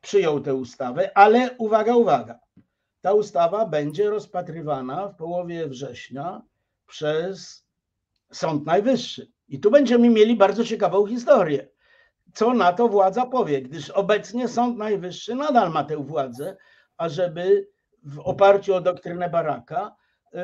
[0.00, 2.38] przyjął tę ustawę, ale uwaga, uwaga,
[3.00, 6.42] ta ustawa będzie rozpatrywana w połowie września
[6.86, 7.66] przez
[8.32, 9.32] Sąd Najwyższy.
[9.48, 11.68] I tu będziemy mieli bardzo ciekawą historię.
[12.34, 16.56] Co na to władza powie, gdyż obecnie Sąd Najwyższy nadal ma tę władzę,
[16.96, 17.68] ażeby
[18.02, 19.96] w oparciu o doktrynę Baraka
[20.32, 20.40] yy,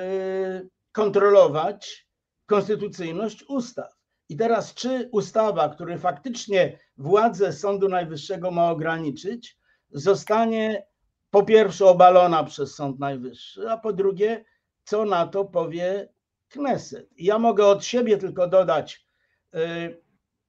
[0.92, 2.06] kontrolować
[2.47, 3.97] konstytucyjność ustaw.
[4.28, 9.59] I teraz, czy ustawa, która faktycznie władzę Sądu Najwyższego ma ograniczyć,
[9.90, 10.86] zostanie
[11.30, 14.44] po pierwsze obalona przez Sąd Najwyższy, a po drugie,
[14.84, 16.09] co na to powie
[16.49, 17.11] Kneset.
[17.16, 19.07] I ja mogę od siebie tylko dodać
[19.55, 19.59] y,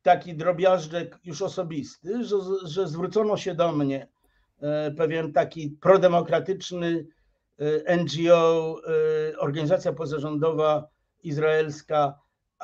[0.01, 4.07] taki drobiażdżek już osobisty, że, że zwrócono się do mnie
[4.87, 7.07] y, pewien taki prodemokratyczny
[7.61, 8.81] y, NGO,
[9.39, 10.87] organizacja pozarządowa
[11.27, 12.19] izraelska,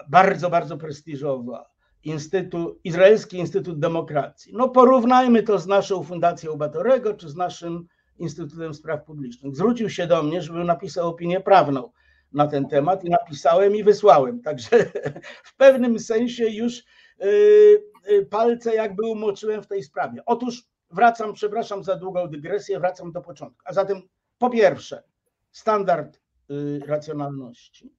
[0.10, 4.54] bardzo, bardzo prestiżowa, Instytut, Izraelski Instytut Demokracji.
[4.56, 7.88] No porównajmy to z naszą Fundacją Batorego czy z naszym
[8.18, 9.56] Instytutem Spraw Publicznych.
[9.56, 11.92] Zwrócił się do mnie, żebym napisał opinię prawną
[12.32, 14.42] na ten temat i napisałem i wysłałem.
[14.42, 14.70] Także
[15.50, 20.22] w pewnym sensie już y, y, palce jakby umoczyłem w tej sprawie.
[20.26, 23.62] Otóż wracam, przepraszam za długą dygresję, wracam do początku.
[23.66, 24.02] A zatem
[24.38, 25.04] po pierwsze,
[25.52, 27.94] standard y, racjonalności.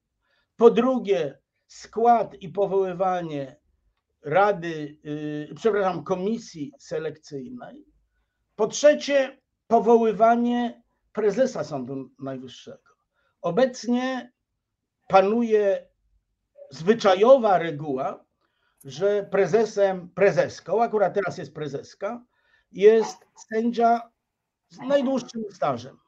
[0.55, 3.59] Po drugie, skład i powoływanie
[4.23, 4.97] rady,
[5.55, 7.85] przepraszam, komisji selekcyjnej.
[8.55, 12.95] Po trzecie, powoływanie prezesa Sądu Najwyższego.
[13.41, 14.31] Obecnie
[15.07, 15.87] panuje
[16.71, 18.25] zwyczajowa reguła,
[18.83, 22.25] że prezesem, prezeską, akurat teraz jest prezeska,
[22.71, 23.17] jest
[23.49, 24.11] sędzia
[24.69, 25.99] z najdłuższym stażem.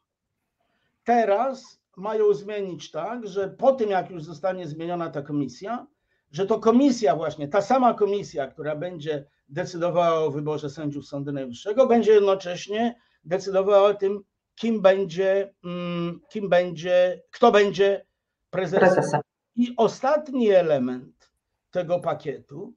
[1.04, 5.88] Teraz mają zmienić tak, że po tym, jak już zostanie zmieniona ta komisja,
[6.32, 11.88] że to komisja właśnie, ta sama komisja, która będzie decydowała o wyborze sędziów Sądu Najwyższego,
[11.88, 14.24] będzie jednocześnie decydowała o tym,
[14.56, 18.06] kim będzie, mm, kim będzie, kto będzie
[18.50, 18.90] prezesem.
[18.90, 19.22] prezesem.
[19.56, 21.32] I ostatni element
[21.72, 22.74] tego pakietu,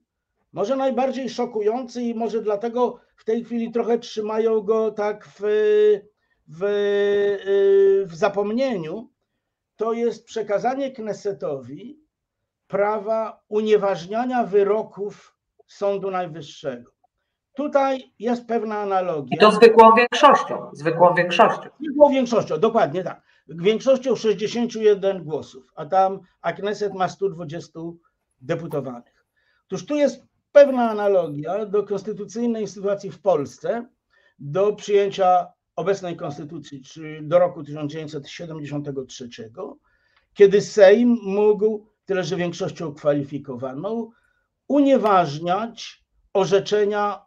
[0.53, 5.41] może najbardziej szokujący i może dlatego w tej chwili trochę trzymają go tak w,
[6.47, 6.63] w,
[8.05, 9.10] w zapomnieniu,
[9.81, 11.99] to jest przekazanie Knesetowi
[12.67, 15.35] prawa unieważniania wyroków
[15.67, 16.91] Sądu Najwyższego.
[17.53, 19.35] Tutaj jest pewna analogia.
[19.35, 20.69] I to zwykłą większością.
[20.73, 21.69] Zwykłą większością.
[21.79, 23.21] Zwykłą większością, dokładnie tak.
[23.47, 27.79] Większością 61 głosów, a tam a Kneset ma 120
[28.41, 29.25] deputowanych.
[29.67, 33.85] Otóż tu jest pewna analogia do konstytucyjnej sytuacji w Polsce,
[34.39, 39.29] do przyjęcia obecnej konstytucji, czyli do roku 1973,
[40.33, 44.09] kiedy Sejm mógł, tyle że większością kwalifikowaną,
[44.67, 46.03] unieważniać
[46.33, 47.25] orzeczenia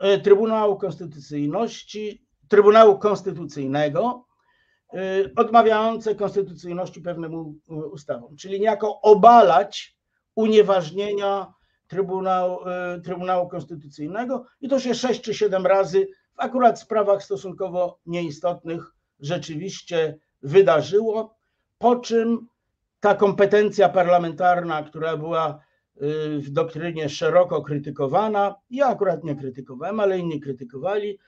[0.00, 4.26] e, Trybunału Konstytucyjności, Trybunału Konstytucyjnego,
[4.92, 4.98] e,
[5.36, 9.96] odmawiające konstytucyjności pewnemu e, ustawom, czyli niejako obalać
[10.34, 11.54] unieważnienia
[11.86, 12.58] Trybunału,
[13.04, 20.18] Trybunału Konstytucyjnego i to się sześć czy siedem razy w akurat sprawach stosunkowo nieistotnych rzeczywiście
[20.42, 21.36] wydarzyło,
[21.78, 22.48] po czym
[23.00, 25.58] ta kompetencja parlamentarna, która była
[25.96, 31.18] y, w doktrynie szeroko krytykowana, ja akurat nie krytykowałem, ale inni krytykowali,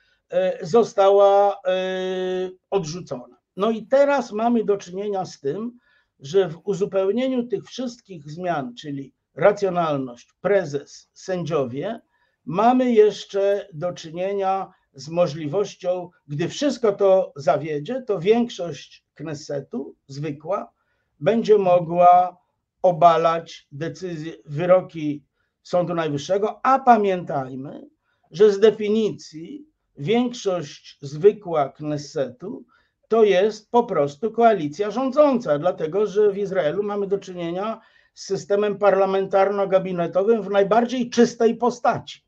[0.61, 3.37] y, została y, odrzucona.
[3.57, 5.79] No i teraz mamy do czynienia z tym,
[6.19, 12.01] że w uzupełnieniu tych wszystkich zmian, czyli racjonalność, prezes, sędziowie,
[12.45, 20.71] mamy jeszcze do czynienia z możliwością, gdy wszystko to zawiedzie, to większość Knessetu, zwykła,
[21.19, 22.37] będzie mogła
[22.81, 25.23] obalać decyzje, wyroki
[25.63, 27.89] Sądu Najwyższego, a pamiętajmy,
[28.31, 29.65] że z definicji
[29.97, 32.65] większość zwykła Knessetu
[33.07, 37.81] to jest po prostu koalicja rządząca, dlatego że w Izraelu mamy do czynienia
[38.13, 42.21] z systemem parlamentarno-gabinetowym w najbardziej czystej postaci.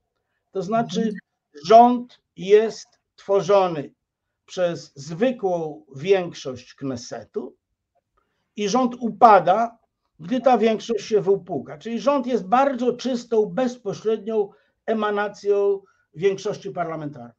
[0.51, 1.17] To znaczy, mhm.
[1.65, 3.93] rząd jest tworzony
[4.45, 7.55] przez zwykłą większość Knesetu
[8.55, 9.77] i rząd upada,
[10.19, 11.77] gdy ta większość się wypłuka.
[11.77, 14.49] Czyli rząd jest bardzo czystą, bezpośrednią
[14.85, 15.81] emanacją
[16.13, 17.38] większości parlamentarnej.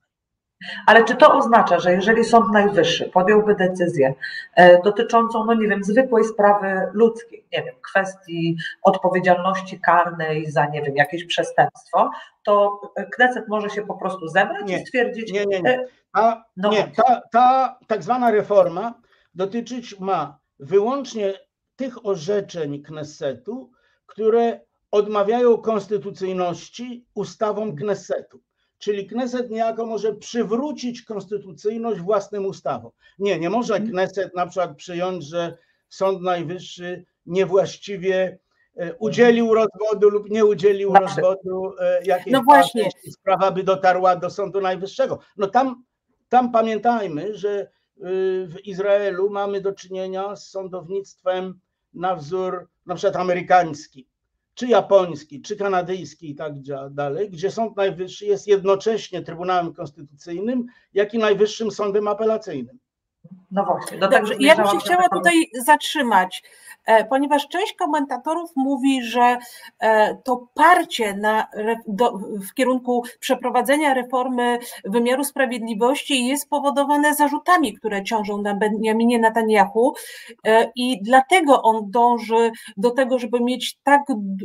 [0.87, 4.15] Ale czy to oznacza, że jeżeli Sąd Najwyższy podjąłby decyzję
[4.55, 10.83] e, dotyczącą, no nie wiem, zwykłej sprawy ludzkiej, nie wiem, kwestii odpowiedzialności karnej za, nie
[10.83, 12.11] wiem, jakieś przestępstwo,
[12.43, 12.81] to
[13.13, 15.33] Kneset może się po prostu zebrać nie, i stwierdzić...
[15.33, 15.71] Nie, nie, nie.
[15.71, 18.95] E, A, no nie ta, ta tak zwana reforma
[19.35, 21.33] dotyczyć ma wyłącznie
[21.77, 23.71] tych orzeczeń Knesetu,
[24.07, 28.41] które odmawiają konstytucyjności ustawom Knesetu.
[28.81, 32.93] Czyli Kneset niejako może przywrócić konstytucyjność własnym ustawom.
[33.19, 33.91] Nie, nie może mhm.
[33.91, 35.57] Kneset na przykład przyjąć, że
[35.89, 38.39] Sąd Najwyższy niewłaściwie
[38.77, 42.91] e, udzielił rozwodu lub nie udzielił rozwodu e, jakiejś no właśnie.
[43.11, 45.19] sprawa by dotarła do Sądu Najwyższego.
[45.37, 45.85] No tam,
[46.29, 47.69] tam pamiętajmy, że e,
[48.47, 51.61] w Izraelu mamy do czynienia z sądownictwem
[51.95, 54.09] na wzór na przykład amerykański
[54.55, 56.53] czy japoński, czy kanadyjski i tak
[56.91, 62.79] dalej, gdzie Sąd Najwyższy jest jednocześnie Trybunałem Konstytucyjnym, jak i Najwyższym Sądem Apelacyjnym.
[63.51, 63.99] No właśnie.
[63.99, 66.43] Dobrze, ja bym się chciała tutaj zatrzymać,
[66.87, 69.39] e, ponieważ część komentatorów mówi, że
[69.81, 71.47] e, to parcie na,
[71.87, 72.19] do,
[72.51, 79.95] w kierunku przeprowadzenia reformy wymiaru sprawiedliwości jest spowodowane zarzutami, które ciążą na Benjaminie Netanyahu
[80.47, 84.03] e, i dlatego on dąży do tego, żeby mieć tak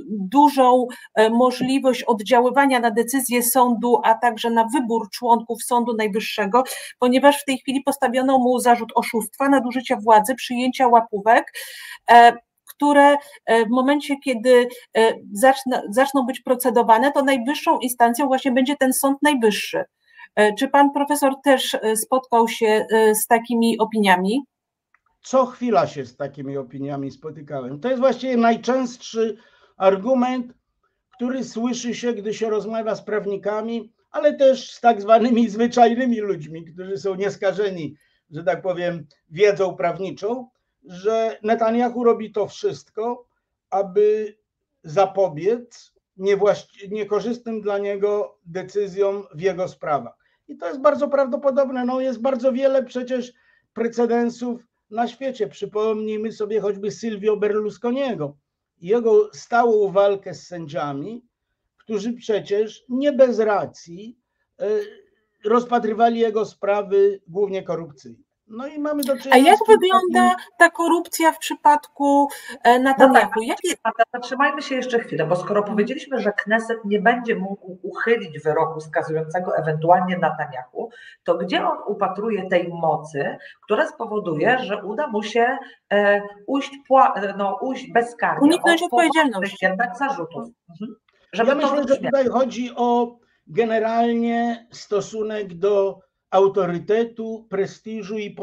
[0.10, 0.88] dużą
[1.32, 6.64] możliwość oddziaływania na decyzję sądu, a także na wybór członków Sądu Najwyższego,
[7.00, 11.54] ponieważ w tej chwili postawiono mu zarzut oszustwa, nadużycia władzy, przyjęcia łapówek
[12.12, 12.38] e,
[12.76, 14.68] które e, w momencie, kiedy
[14.98, 15.14] e,
[15.90, 19.84] zaczną, być procedowane, to najwyższą instancją właśnie będzie ten Sąd Najwyższy.
[20.60, 24.42] Czy pan profesor też spotkał się z takimi opiniami?
[25.22, 27.80] Co chwila się z takimi opiniami spotykałem.
[27.80, 29.38] To jest właściwie najczęstszy
[29.78, 30.54] argument,
[31.12, 36.66] który słyszy się, gdy się rozmawia z prawnikami, ale też z tak zwanymi zwyczajnymi ludźmi,
[36.66, 37.96] którzy są nieskażeni
[38.32, 40.50] że tak powiem, wiedzą prawniczą,
[40.84, 43.28] że Netanyahu robi to wszystko,
[43.70, 44.36] aby
[44.84, 45.94] zapobiec
[46.90, 50.18] niekorzystnym dla niego decyzjom w jego sprawach.
[50.48, 51.86] I to jest bardzo prawdopodobne.
[51.86, 53.34] No, jest bardzo wiele przecież
[53.74, 55.48] precedensów na świecie.
[55.48, 58.38] Przypomnijmy sobie choćby Silvio Berlusconiego,
[58.82, 61.26] jego stałą walkę z sędziami,
[61.78, 64.18] którzy przecież nie bez racji
[64.60, 64.66] e,
[65.46, 68.26] rozpatrywali jego sprawy głównie korupcyjne.
[68.48, 69.36] No i mamy do czynienia.
[69.36, 72.28] A jak wygląda ta korupcja w przypadku
[72.64, 73.32] e, Netanyahu?
[73.48, 78.40] No tak, zatrzymajmy się jeszcze chwilę, bo skoro powiedzieliśmy, że Kneset nie będzie mógł uchylić
[78.40, 80.90] wyroku skazującego ewentualnie Netanyahu,
[81.24, 85.58] to gdzie on upatruje tej mocy, która spowoduje, że uda mu się
[85.94, 86.72] e, ujść,
[87.38, 89.66] no, ujść bezkarnie Uniknąć odpowiedzialności.
[89.66, 90.44] jednak zarzutów.
[90.70, 90.96] Mhm.
[91.34, 93.18] Żeby ja myślę, że tutaj chodzi o
[93.48, 98.36] generalnie stosunek do autorytetu, prestiżu i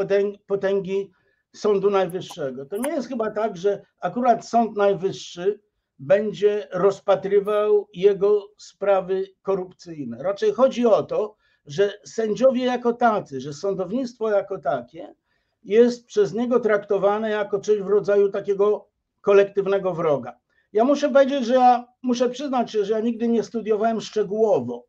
[0.47, 1.11] potęgi
[1.53, 2.67] Sądu Najwyższego.
[2.67, 5.61] To nie jest chyba tak, że akurat Sąd Najwyższy
[5.99, 10.23] będzie rozpatrywał jego sprawy korupcyjne.
[10.23, 11.37] Raczej chodzi o to,
[11.67, 15.15] że sędziowie jako tacy, że sądownictwo jako takie
[15.63, 18.89] jest przez niego traktowane jako coś w rodzaju takiego
[19.21, 20.39] kolektywnego wroga.
[20.73, 24.87] Ja muszę powiedzieć, że ja muszę przyznać się, że ja nigdy nie studiowałem szczegółowo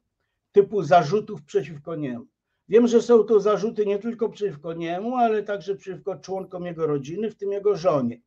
[0.54, 2.26] typu zarzutów przeciwko niemu.
[2.70, 7.32] Wiem, że są to zarzuty nie tylko przeciwko niemu, ale także przeciwko członkom jego rodziny,
[7.32, 8.22] w tym jego żonie.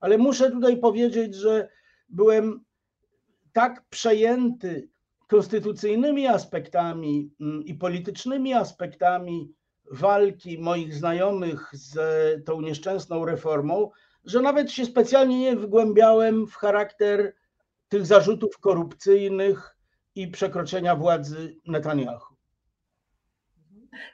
[0.00, 1.68] Ale muszę tutaj powiedzieć, że
[2.08, 2.64] byłem
[3.52, 4.88] tak przejęty
[5.26, 9.54] konstytucyjnymi aspektami mm, i politycznymi aspektami
[9.90, 11.94] walki moich znajomych z
[12.44, 13.90] tą nieszczęsną reformą,
[14.24, 17.34] że nawet się specjalnie nie wgłębiałem w charakter
[17.88, 19.76] tych zarzutów korupcyjnych
[20.20, 22.34] i przekroczenia władzy Netanyahu.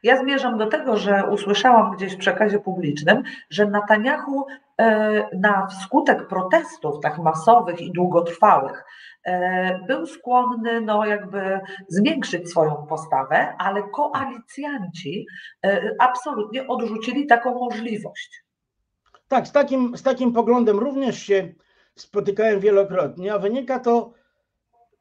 [0.02, 4.46] Ja zmierzam do tego, że usłyszałam gdzieś w przekazie publicznym, że Netanyahu
[4.78, 8.84] e, na wskutek protestów tak masowych i długotrwałych
[9.24, 15.26] e, był skłonny no jakby zwiększyć swoją postawę, ale koalicjanci
[15.66, 18.44] e, absolutnie odrzucili taką możliwość.
[19.28, 21.52] Tak, z takim, z takim poglądem również się
[21.94, 24.12] spotykałem wielokrotnie, a wynika to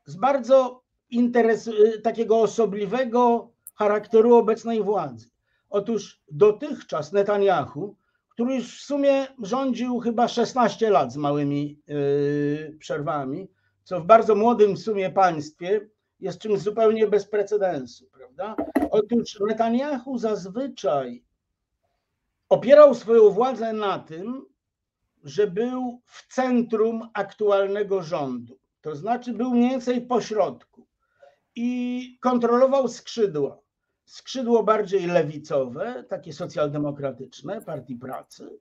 [0.05, 1.69] z bardzo interes,
[2.03, 5.29] takiego osobliwego charakteru obecnej władzy.
[5.69, 7.95] Otóż dotychczas Netanyahu,
[8.29, 13.47] który już w sumie rządził chyba 16 lat z małymi yy, przerwami,
[13.83, 15.89] co w bardzo młodym w sumie państwie
[16.19, 18.55] jest czymś zupełnie bez precedensu, prawda?
[18.91, 21.23] Otóż Netanyahu zazwyczaj
[22.49, 24.45] opierał swoją władzę na tym,
[25.23, 28.59] że był w centrum aktualnego rządu.
[28.81, 30.74] To znaczy był mniej więcej pośrodku
[31.55, 33.65] i kontrolował skrzydła
[34.05, 38.59] skrzydło bardziej lewicowe, takie socjaldemokratyczne, Partii Pracy,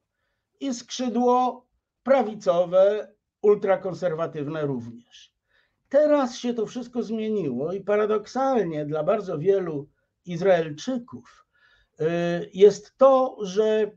[0.60, 1.66] i skrzydło
[2.02, 5.34] prawicowe, ultrakonserwatywne również.
[5.88, 9.88] Teraz się to wszystko zmieniło i paradoksalnie dla bardzo wielu
[10.24, 11.46] Izraelczyków
[12.00, 12.04] y,
[12.54, 13.90] jest to, że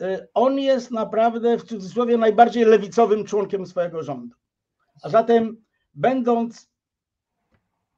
[0.00, 4.36] y, on jest naprawdę w cudzysłowie najbardziej lewicowym członkiem swojego rządu.
[5.02, 5.64] A zatem,
[5.94, 6.69] będąc,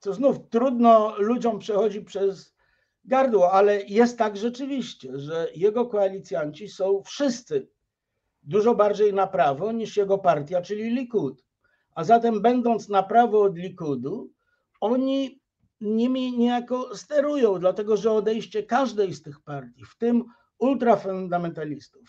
[0.02, 2.54] co znów trudno ludziom przechodzi przez
[3.04, 7.68] gardło, ale jest tak rzeczywiście, że jego koalicjanci są wszyscy
[8.42, 11.44] dużo bardziej na prawo niż jego partia, czyli Likud.
[11.94, 14.30] A zatem, będąc na prawo od Likudu,
[14.80, 15.40] oni
[15.80, 20.24] nimi niejako sterują, dlatego że odejście każdej z tych partii, w tym
[20.58, 22.02] ultrafundamentalistów,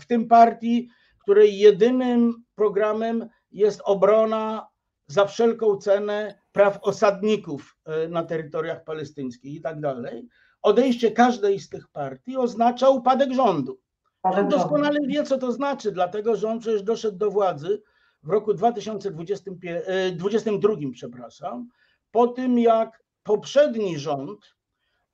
[0.00, 0.88] w tym partii,
[1.22, 4.68] której jedynym programem jest obrona
[5.06, 10.28] za wszelką cenę praw osadników e, na terytoriach palestyńskich i tak dalej,
[10.62, 13.80] odejście każdej z tych partii oznacza upadek rządu.
[14.22, 17.82] On doskonale wie, co to znaczy, dlatego że on przecież doszedł do władzy
[18.22, 21.68] w roku 2022, e, przepraszam,
[22.10, 24.54] po tym jak poprzedni rząd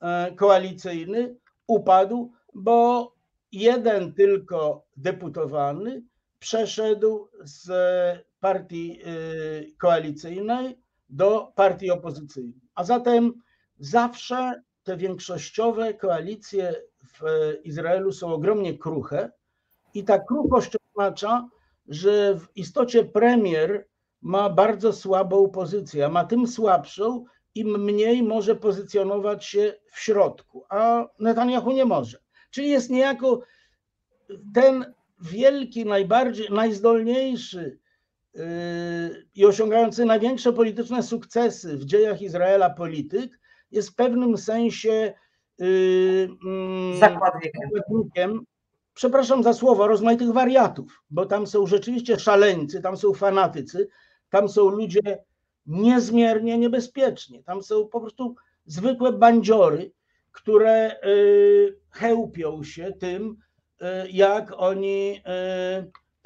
[0.00, 1.36] e, koalicyjny
[1.66, 3.12] upadł, bo
[3.52, 6.02] jeden tylko deputowany
[6.38, 7.70] przeszedł z
[8.40, 9.00] partii
[9.78, 10.78] koalicyjnej
[11.08, 12.60] do partii opozycyjnej.
[12.74, 13.32] A zatem
[13.78, 17.20] zawsze te większościowe koalicje w
[17.64, 19.30] Izraelu są ogromnie kruche
[19.94, 21.48] i ta kruchość oznacza,
[21.88, 23.88] że w istocie premier
[24.22, 30.64] ma bardzo słabą pozycję, a ma tym słabszą, im mniej może pozycjonować się w środku,
[30.68, 32.18] a Netanyahu nie może.
[32.50, 33.40] Czyli jest niejako
[34.54, 37.78] ten wielki, najbardziej, najzdolniejszy
[39.34, 45.14] i osiągający największe polityczne sukcesy w dziejach Izraela polityk jest w pewnym sensie
[45.60, 48.40] y, mm, zakładnikiem.
[48.94, 53.88] Przepraszam za słowo, rozmaitych wariatów, bo tam są rzeczywiście szaleńcy, tam są fanatycy,
[54.30, 55.18] tam są ludzie
[55.66, 59.92] niezmiernie niebezpieczni, tam są po prostu zwykłe bandziory,
[60.32, 63.36] które y, chełpią się tym,
[64.10, 65.22] jak oni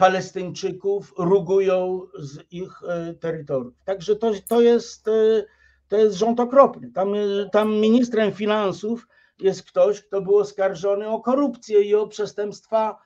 [0.03, 3.75] Palestyńczyków rugują z ich e, terytoriów.
[3.85, 5.13] Także to, to, jest, e,
[5.89, 6.91] to jest rząd okropny.
[6.93, 7.19] Tam, e,
[7.53, 12.99] tam ministrem finansów jest ktoś, kto był oskarżony o korupcję i o przestępstwa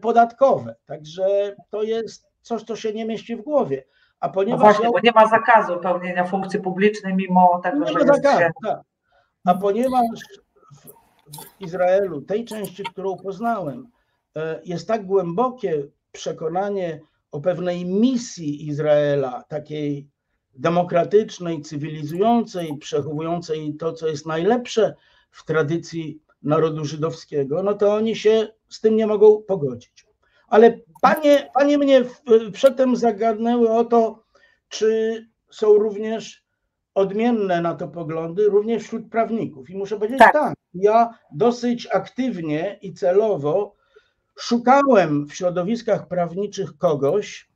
[0.00, 0.74] podatkowe.
[0.84, 3.84] Także to jest coś, co się nie mieści w głowie.
[4.20, 7.98] A ponieważ no właśnie, bo nie ma zakazu pełnienia funkcji publicznej, mimo tego, nie że
[7.98, 8.50] jest zakazu, się...
[8.64, 8.80] tak.
[9.44, 10.06] A ponieważ
[11.32, 13.88] w Izraelu, tej części, którą poznałem,
[14.64, 15.82] jest tak głębokie
[16.16, 17.00] przekonanie
[17.30, 20.08] o pewnej misji Izraela, takiej
[20.54, 24.94] demokratycznej, cywilizującej, przechowującej to, co jest najlepsze
[25.30, 30.06] w tradycji narodu żydowskiego, no to oni się z tym nie mogą pogodzić.
[30.48, 32.04] Ale panie, panie mnie
[32.52, 34.24] przedtem zagadnęły o to,
[34.68, 36.44] czy są również
[36.94, 39.70] odmienne na to poglądy, również wśród prawników.
[39.70, 40.32] I muszę powiedzieć Tak.
[40.32, 43.76] tak, ja dosyć aktywnie i celowo
[44.38, 47.48] szukałem w środowiskach prawniczych kogoś,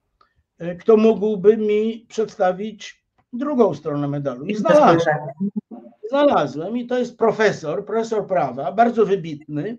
[0.63, 4.45] y, kto mógłby mi przedstawić drugą stronę medalu.
[4.45, 5.17] I znalazłem.
[6.09, 9.79] znalazłem i to jest profesor, profesor prawa, bardzo wybitny,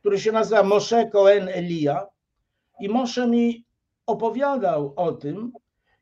[0.00, 2.06] który się nazywa Moshe Cohen Elia.
[2.80, 3.64] I Moshe mi
[4.06, 5.52] opowiadał o tym,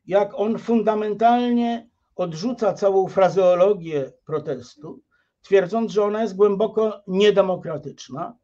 [0.07, 4.99] jak on fundamentalnie odrzuca całą frazeologię protestu,
[5.41, 8.35] twierdząc, że ona jest głęboko niedemokratyczna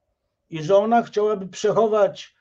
[0.49, 2.35] i że ona chciałaby przechować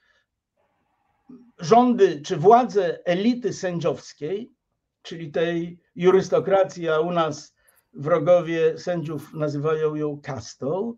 [1.58, 4.52] rządy czy władzę elity sędziowskiej,
[5.02, 7.54] czyli tej jurystokracji, a u nas
[7.92, 10.94] wrogowie sędziów nazywają ją kastą,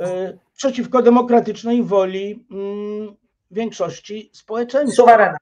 [0.00, 3.16] e, przeciwko demokratycznej woli mm,
[3.50, 5.02] większości społeczeństwa.
[5.02, 5.36] Suwerena.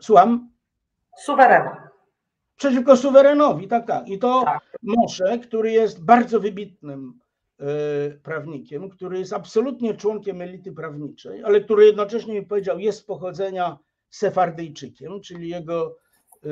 [0.00, 0.50] Słucham?
[1.18, 1.90] Suwerena.
[2.56, 4.08] Przeciwko suwerenowi, tak, tak.
[4.08, 4.62] I to Tak.
[4.82, 7.20] Mosze, który jest bardzo wybitnym
[8.22, 13.78] prawnikiem, który jest absolutnie członkiem elity prawniczej, ale który jednocześnie mi powiedział, jest z pochodzenia
[14.10, 15.96] Sefardyjczykiem, czyli jego
[16.44, 16.48] e,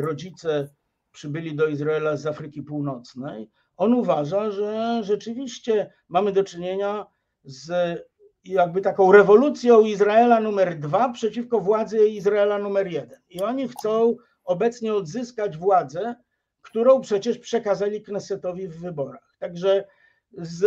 [0.00, 0.68] rodzice
[1.12, 3.50] przybyli do Izraela z Afryki Północnej.
[3.76, 7.06] On uważa, że rzeczywiście mamy do czynienia
[7.44, 7.98] z
[8.44, 13.20] jakby taką rewolucją Izraela numer dwa przeciwko władzy Izraela numer jeden.
[13.28, 16.14] I oni chcą obecnie odzyskać władzę,
[16.62, 19.36] którą przecież przekazali Knessetowi w wyborach.
[19.38, 19.84] Także
[20.32, 20.64] z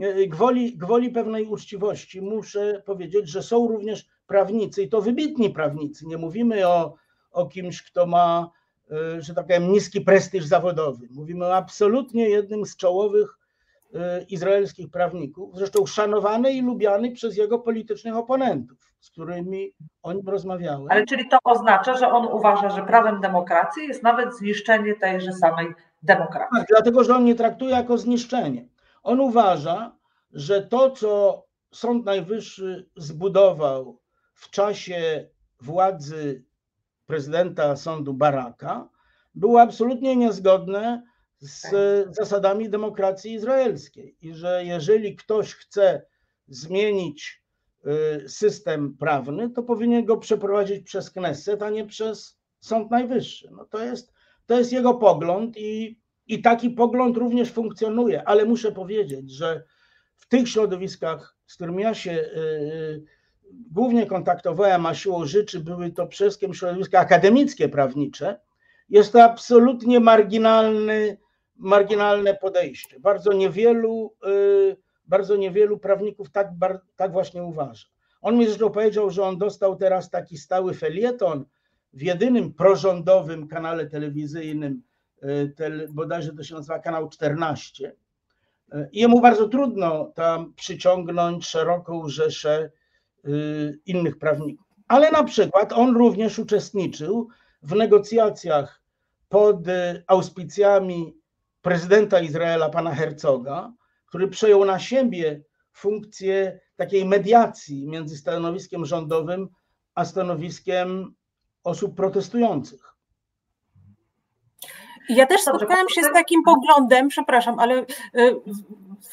[0.00, 6.06] e, gwoli, gwoli pewnej uczciwości muszę powiedzieć, że są również prawnicy i to wybitni prawnicy.
[6.06, 6.94] Nie mówimy o,
[7.32, 8.50] o kimś, kto ma,
[8.90, 11.08] e, że tak powiem, niski prestiż zawodowy.
[11.10, 13.38] Mówimy o absolutnie jednym z czołowych
[13.94, 20.28] e, izraelskich prawników, zresztą szanowany i lubiany przez jego politycznych oponentów, z którymi o nim
[20.28, 20.86] rozmawiałem.
[20.90, 25.66] Ale czyli to oznacza, że on uważa, że prawem demokracji jest nawet zniszczenie tejże samej
[26.52, 28.68] Tak, dlatego, że on nie traktuje jako zniszczenie.
[29.02, 29.96] On uważa,
[30.32, 34.00] że to, co Sąd Najwyższy zbudował
[34.34, 35.28] w czasie
[35.60, 36.44] władzy
[37.06, 38.88] prezydenta sądu Baraka,
[39.34, 41.02] było absolutnie niezgodne
[41.38, 41.66] z
[42.16, 44.16] zasadami demokracji izraelskiej.
[44.20, 46.06] I że jeżeli ktoś chce
[46.48, 47.42] zmienić
[48.24, 53.48] y, system prawny, to powinien go przeprowadzić przez Knesset, a nie przez Sąd Najwyższy.
[53.52, 54.12] No to jest,
[54.50, 59.64] to jest jego pogląd i, i taki pogląd również funkcjonuje, ale muszę powiedzieć, że
[60.16, 63.02] w tych środowiskach, z którymi ja się y, y,
[63.70, 68.40] głównie kontaktowałem, a siłą rzeczy były to przede wszystkim środowiska akademickie, prawnicze,
[68.88, 71.18] jest to absolutnie marginalny,
[71.56, 73.00] marginalne podejście.
[73.00, 74.76] Bardzo niewielu, y,
[75.06, 76.48] bardzo niewielu prawników tak,
[76.96, 77.86] tak właśnie uważa.
[78.20, 81.44] On mi zresztą powiedział, że on dostał teraz taki stały felieton
[81.92, 84.82] w jedynym prorządowym kanale telewizyjnym,
[85.56, 87.92] tel, bodajże to się nazywa kanał 14.
[88.74, 92.70] Y, I jemu bardzo trudno tam przyciągnąć szeroką rzeszę
[93.24, 94.66] y, innych prawników.
[94.88, 97.28] Ale na przykład on również uczestniczył
[97.62, 98.82] w negocjacjach
[99.28, 99.58] pod
[100.06, 101.16] auspicjami
[101.62, 103.72] prezydenta Izraela, pana Herzoga,
[104.06, 109.48] który przejął na siebie funkcję takiej mediacji między stanowiskiem rządowym
[109.94, 111.14] a stanowiskiem
[111.64, 112.89] osób protestujących.
[115.10, 117.86] Ja też Dobrze, spotkałam się z takim poglądem, przepraszam, ale y,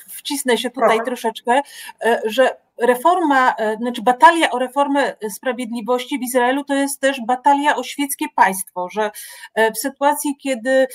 [0.08, 1.06] wcisnę się tutaj Proszę.
[1.06, 1.62] troszeczkę,
[2.06, 7.76] y, że reforma, y, znaczy batalia o reformę sprawiedliwości w Izraelu to jest też batalia
[7.76, 9.12] o świeckie państwo, że
[9.76, 10.88] w sytuacji, kiedy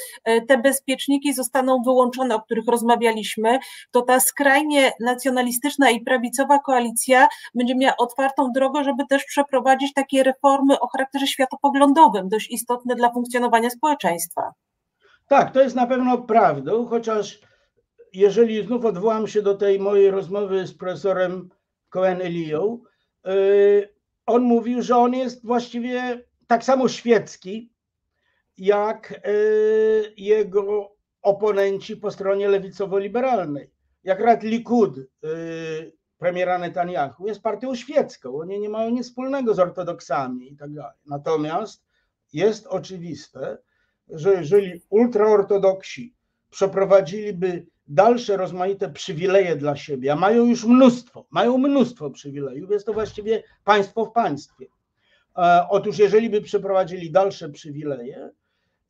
[0.49, 3.59] te bezpieczniki zostaną wyłączone, o których rozmawialiśmy,
[3.91, 10.23] to ta skrajnie nacjonalistyczna i prawicowa koalicja będzie miała otwartą drogę, żeby też przeprowadzić takie
[10.23, 14.53] reformy o charakterze światopoglądowym, dość istotne dla funkcjonowania społeczeństwa.
[15.29, 17.41] Tak, to jest na pewno prawdą, chociaż
[18.13, 21.49] jeżeli znów odwołam się do tej mojej rozmowy z profesorem
[21.89, 22.83] Cohen Elią,
[23.25, 23.95] yy,
[24.27, 27.73] on mówił, że on jest właściwie tak samo świecki,
[28.59, 30.93] jak yy, jego
[31.23, 33.71] oponenci po stronie lewicowo-liberalnej.
[34.05, 39.59] Jak Rad Likud yy, premiera Netanyahu jest partią świecką, oni nie mają nic wspólnego z
[39.59, 40.99] ortodoksami i tak dalej.
[41.07, 41.85] Natomiast
[42.33, 43.59] jest oczywiste,
[44.09, 46.15] że jeżeli ultraortodoksi
[46.51, 52.93] przeprowadziliby dalsze rozmaite przywileje dla siebie, a mają już mnóstwo, mają mnóstwo przywilejów, jest to
[52.93, 54.67] właściwie państwo w państwie.
[55.37, 58.31] E, Otóż jeżeli by przeprowadzili dalsze przywileje,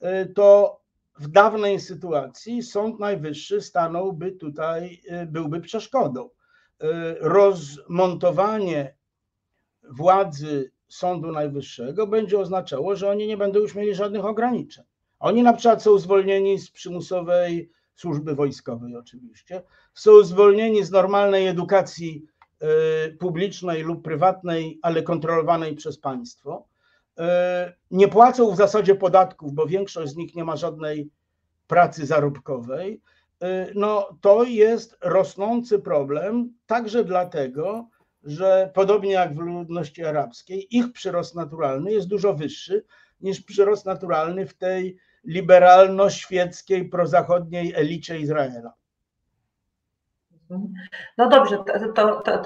[0.00, 0.80] e, to
[1.18, 6.30] w dawnej sytuacji Sąd Najwyższy stanąłby tutaj, e, byłby przeszkodą.
[7.20, 8.94] Rozmontowanie
[9.90, 14.84] władzy Sądu Najwyższego będzie oznaczało, że oni nie będą już mieli żadnych ograniczeń.
[15.22, 19.62] Oni na przykład są zwolnieni z przymusowej służby wojskowej, oczywiście,
[19.94, 22.26] są zwolnieni z normalnej edukacji
[23.08, 26.66] y, publicznej lub prywatnej, ale kontrolowanej przez państwo.
[27.18, 27.22] Y,
[27.90, 31.10] nie płacą w zasadzie podatków, bo większość z nich nie ma żadnej
[31.66, 33.00] pracy zarobkowej.
[33.42, 37.88] Y, no, to jest rosnący problem, także dlatego,
[38.24, 42.84] że podobnie jak w ludności arabskiej, ich przyrost naturalny jest dużo wyższy
[43.20, 48.74] niż przyrost naturalny w tej liberalno-świeckiej, prozachodniej elicie Izraela.
[51.18, 51.58] No dobrze,
[51.94, 52.42] to, to,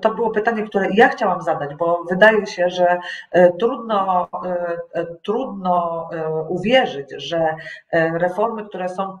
[0.00, 2.98] to, było pytanie, które ja chciałam zadać, bo wydaje się, że
[3.32, 6.08] e, trudno, e, e, trudno
[6.48, 7.56] uwierzyć, że
[7.92, 9.18] reformy, które są,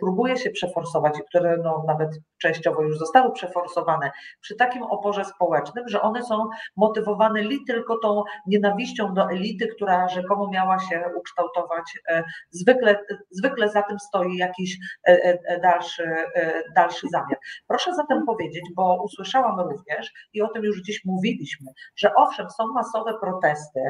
[0.00, 4.10] próbuje się przeforsować i które no, nawet częściowo już zostały przeforsowane
[4.40, 10.08] przy takim oporze społecznym, że one są motywowane li tylko tą nienawiścią do elity, która
[10.08, 11.98] rzekomo miała się ukształtować.
[12.50, 12.98] Zwykle,
[13.30, 14.78] zwykle za tym stoi jakiś
[15.62, 16.16] dalszy,
[16.76, 17.38] dalszy zamiar.
[17.66, 22.72] Proszę zatem powiedzieć, bo usłyszałam również i o tym już dziś mówiliśmy, że owszem, są
[22.72, 23.80] masowe protesty,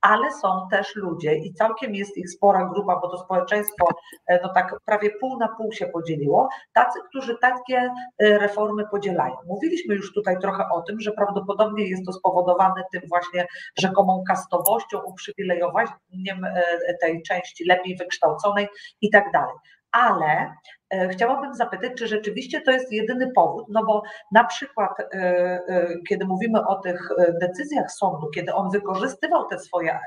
[0.00, 3.86] ale są też ludzie i całkiem jest ich spora grupa, bo to społeczeństwo
[4.26, 9.34] e, no tak prawie pół na pół się podzieliło, tacy, którzy takie e, reformy podzielają.
[9.46, 13.46] Mówiliśmy już tutaj trochę o tym, że prawdopodobnie jest to spowodowane tym właśnie
[13.78, 16.62] rzekomą kastowością, uprzywilejowaniem e,
[17.00, 18.68] tej części lepiej wykształconej
[19.00, 19.54] i tak dalej
[19.92, 20.54] ale
[21.10, 26.26] chciałabym zapytać, czy rzeczywiście to jest jedyny powód, no bo na przykład, e, e, kiedy
[26.26, 27.08] mówimy o tych
[27.40, 29.98] decyzjach sądu, kiedy on wykorzystywał te swoje,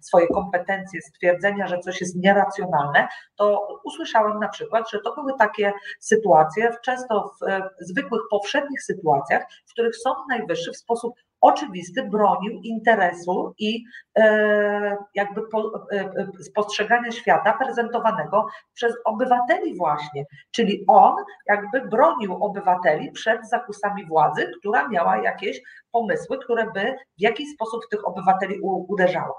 [0.00, 5.72] swoje kompetencje, stwierdzenia, że coś jest nieracjonalne, to usłyszałem na przykład, że to były takie
[6.00, 13.54] sytuacje, często w zwykłych, powszednich sytuacjach, w których Sąd Najwyższy w sposób oczywisty bronił interesu
[13.58, 13.84] i
[14.18, 21.14] e, jakby e, e, spostrzegania świata prezentowanego przez obywateli właśnie, czyli on
[21.46, 25.60] jakby bronił obywateli przed zakusami władzy, która miała jakieś
[25.92, 29.32] pomysły, które by w jakiś sposób tych obywateli uderzały.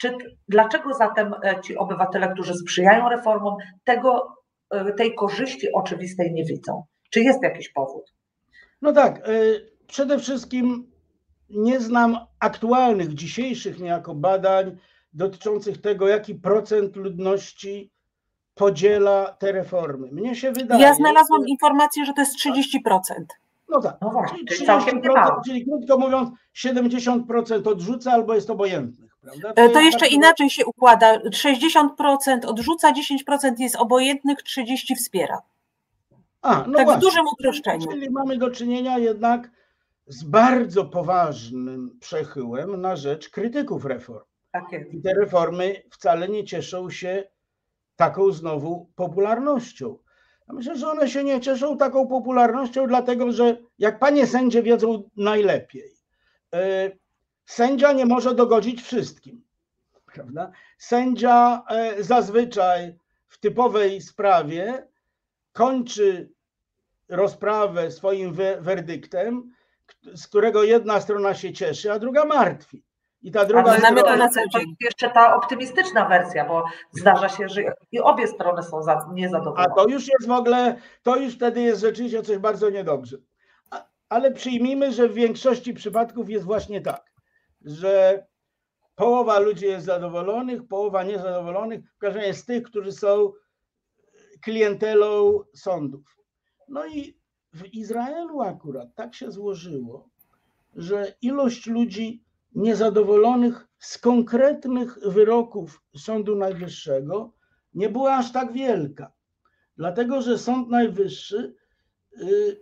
[0.00, 0.16] Czy,
[0.48, 4.36] dlaczego zatem ci obywatele, którzy sprzyjają reformom, tego,
[4.96, 6.84] tej korzyści oczywistej nie widzą?
[7.10, 8.12] Czy jest jakiś powód?
[8.82, 9.20] No tak,
[9.86, 10.90] przede wszystkim
[11.50, 14.76] nie znam aktualnych, dzisiejszych niejako badań
[15.12, 17.90] dotyczących tego, jaki procent ludności
[18.54, 20.08] podziela te reformy.
[20.12, 20.82] Mnie się wydaje.
[20.82, 21.48] Ja znalazłam że...
[21.48, 23.00] informację, że to jest 30%.
[23.68, 29.16] No tak, no właśnie, 30%, czyli krótko mówiąc, 70% odrzuca albo jest obojętnych.
[29.20, 29.52] Prawda?
[29.52, 30.12] To, to jeszcze tak...
[30.12, 31.18] inaczej się układa.
[31.18, 31.88] 60%
[32.46, 35.42] odrzuca, 10% jest obojętnych, 30% wspiera.
[36.42, 36.96] A, no tak właśnie.
[36.96, 37.86] w dużym uproszczeniu.
[37.90, 39.50] Czyli mamy do czynienia jednak
[40.06, 44.24] z bardzo poważnym przechyłem na rzecz krytyków reform.
[44.52, 47.28] Tak I te reformy wcale nie cieszą się
[47.96, 49.98] taką znowu popularnością.
[50.48, 55.10] Ja myślę, że one się nie cieszą taką popularnością, dlatego że jak panie sędzie wiedzą
[55.16, 55.96] najlepiej,
[56.54, 56.90] e,
[57.44, 59.44] sędzia nie może dogodzić wszystkim.
[60.14, 60.50] Prawda?
[60.78, 62.98] Sędzia e, zazwyczaj
[63.28, 64.88] w typowej sprawie
[65.52, 66.32] kończy
[67.08, 69.55] rozprawę swoim werdyktem,
[70.14, 72.84] z którego jedna strona się cieszy, a druga martwi.
[73.22, 74.02] I ta druga a strona...
[74.02, 74.28] to na
[74.80, 78.80] jeszcze ta optymistyczna wersja, bo zdarza się, że i obie strony są
[79.12, 79.66] niezadowolone.
[79.72, 83.16] A to już jest w ogóle, to już wtedy jest rzeczywiście coś bardzo niedobrze.
[84.08, 87.12] Ale przyjmijmy, że w większości przypadków jest właśnie tak,
[87.64, 88.26] że
[88.94, 93.32] połowa ludzi jest zadowolonych, połowa niezadowolonych, w każdym razie z tych, którzy są
[94.42, 96.16] klientelą sądów.
[96.68, 97.18] No i
[97.56, 100.08] w Izraelu akurat tak się złożyło,
[100.74, 107.32] że ilość ludzi niezadowolonych z konkretnych wyroków Sądu Najwyższego
[107.74, 109.12] nie była aż tak wielka.
[109.76, 111.54] Dlatego, że Sąd Najwyższy,
[112.20, 112.60] y,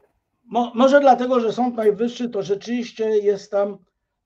[0.74, 3.78] może dlatego, że Sąd Najwyższy to rzeczywiście jest tam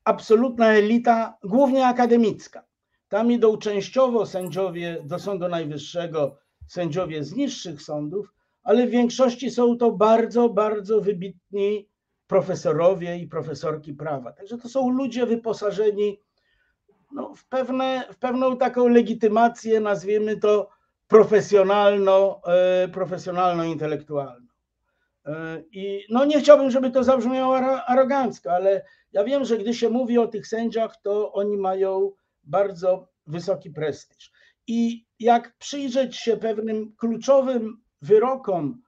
[0.05, 2.65] absolutna elita, głównie akademicka.
[3.09, 9.77] Tam idą częściowo sędziowie do Sądu Najwyższego, sędziowie z niższych sądów, ale w większości są
[9.77, 11.89] to bardzo, bardzo wybitni
[12.27, 14.33] profesorowie i profesorki prawa.
[14.33, 16.21] Także to są ludzie wyposażeni
[17.13, 20.69] no, w, pewne, w pewną taką legitymację, nazwijmy to
[21.09, 24.47] profesjonalno, e, profesjonalno-intelektualną.
[25.27, 27.57] E, I no nie chciałbym, żeby to zabrzmiało
[27.87, 32.13] arogancko, ale ja wiem, że gdy się mówi o tych sędziach, to oni mają
[32.45, 34.33] bardzo wysoki prestiż.
[34.67, 38.83] I jak przyjrzeć się pewnym kluczowym wyrokom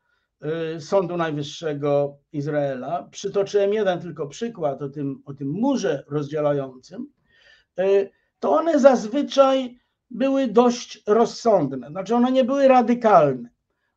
[0.77, 3.09] y, Sądu Najwyższego Izraela.
[3.11, 7.07] Przytoczyłem jeden tylko przykład o tym, o tym murze rozdzielającym.
[8.41, 9.81] to one zazwyczaj
[10.11, 11.89] były dość rozsądne.
[11.89, 13.49] Znaczy, one nie były radykalne.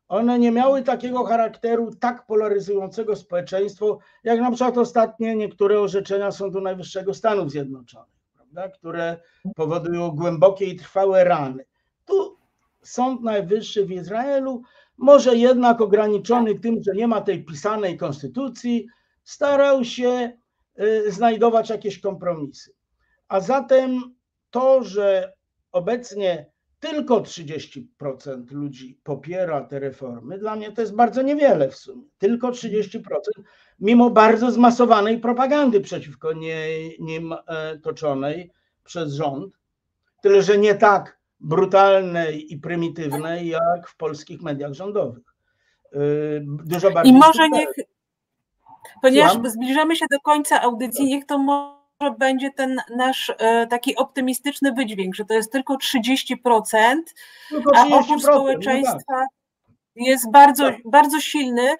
[0.08, 6.60] One nie miały takiego charakteru tak polaryzującego społeczeństwo, jak na przykład ostatnie niektóre orzeczenia Sądu
[6.60, 9.16] Najwyższego Stanów Zjednoczonych, prawda, które
[9.56, 11.64] powodują głębokie i trwałe rany.
[12.04, 12.36] Tu
[12.84, 14.62] Sąd Najwyższy w Izraelu,
[14.96, 18.86] może jednak ograniczony tym, że nie ma tej pisanej konstytucji,
[19.24, 20.32] starał się
[20.80, 22.74] y, znajdować jakieś kompromisy.
[23.28, 24.14] A zatem
[24.50, 25.32] to, że
[25.72, 26.46] obecnie
[26.80, 27.84] tylko 30%
[28.50, 32.02] ludzi popiera te reformy, dla mnie to jest bardzo niewiele w sumie.
[32.18, 33.00] Tylko 30%,
[33.80, 36.32] mimo bardzo zmasowanej propagandy przeciwko
[37.00, 38.50] nim e, toczonej
[38.84, 39.54] przez rząd.
[40.22, 45.24] Tyle, że nie tak brutalnej i prymitywnej, jak w polskich mediach rządowych.
[45.92, 45.98] E,
[46.42, 47.14] dużo bardziej.
[47.14, 47.68] I może niech,
[49.02, 49.50] ponieważ Słucham?
[49.50, 55.14] zbliżamy się do końca audycji, niech to może będzie ten nasz e, taki optymistyczny wydźwięk,
[55.14, 56.36] że to jest tylko 30%,
[57.48, 59.28] tylko 30% a opór społeczeństwa no tak.
[59.96, 60.76] jest bardzo, tak.
[60.84, 61.74] bardzo silny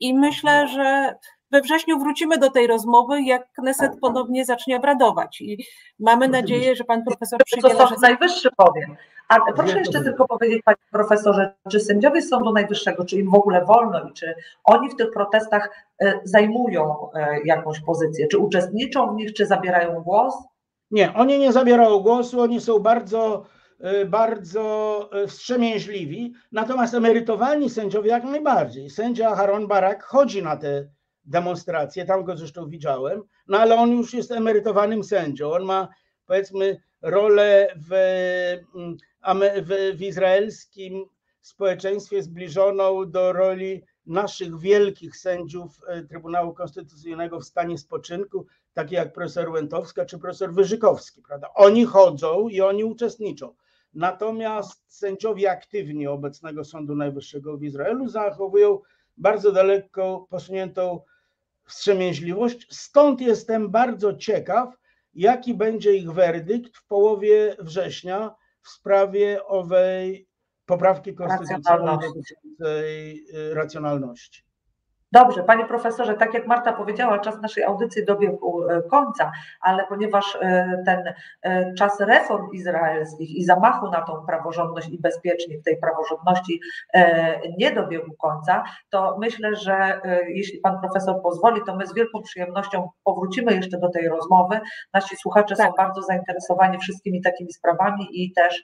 [0.00, 1.14] i myślę, że
[1.52, 5.40] we wrześniu wrócimy do tej rozmowy, jak Kneset ponownie zacznie obradować.
[5.40, 5.66] I
[5.98, 7.70] mamy nadzieję, że pan profesor przyjdzie.
[7.70, 8.96] To Sąd Najwyższy powiem.
[9.28, 13.64] A proszę jeszcze tylko powiedzieć, panie profesorze, czy sędziowie Sądu Najwyższego, czy im w ogóle
[13.64, 14.34] wolno i czy
[14.64, 18.28] oni w tych protestach e, zajmują e, jakąś pozycję?
[18.28, 20.34] Czy uczestniczą w nich, czy zabierają głos?
[20.90, 23.44] Nie, oni nie zabierają głosu, oni są bardzo
[23.80, 28.90] e, bardzo wstrzemięźliwi, natomiast emerytowani sędziowie jak najbardziej.
[28.90, 30.84] Sędzia Haron Barak chodzi na te
[31.24, 35.88] demonstracje, tam go zresztą widziałem, no ale on już jest emerytowanym sędzią, on ma
[36.26, 37.92] powiedzmy rolę w,
[38.74, 38.96] mm,
[39.62, 41.04] w, w izraelskim
[41.40, 49.12] społeczeństwie zbliżoną do roli naszych wielkich sędziów e, Trybunału Konstytucyjnego w stanie spoczynku, takie jak
[49.12, 51.48] profesor Łętowska czy profesor Wyżykowski, prawda?
[51.54, 53.54] Oni chodzą i oni uczestniczą.
[53.94, 58.78] Natomiast sędziowie aktywni obecnego Sądu Najwyższego w Izraelu zachowują
[59.16, 61.00] bardzo daleko posuniętą
[61.64, 62.66] wstrzemięźliwość.
[62.70, 64.74] Stąd jestem bardzo ciekaw,
[65.14, 70.28] jaki będzie ich werdykt w połowie września w sprawie owej
[70.66, 74.42] poprawki konstytucyjnej dotyczącej y, racjonalności.
[75.12, 80.38] Dobrze, panie profesorze, tak jak Marta powiedziała, czas naszej audycji dobiegł e, końca, ale ponieważ
[80.40, 86.60] e, ten e, czas reform izraelskich i zamachu na tą praworządność i bezpiecznik tej praworządności
[87.58, 92.90] nie dobiegł końca, to myślę, że jeśli pan profesor pozwoli, to my z wielką przyjemnością
[93.04, 94.60] powrócimy jeszcze do tej rozmowy.
[94.94, 95.66] Nasi słuchacze tak.
[95.66, 98.62] są bardzo zainteresowani wszystkimi takimi sprawami i też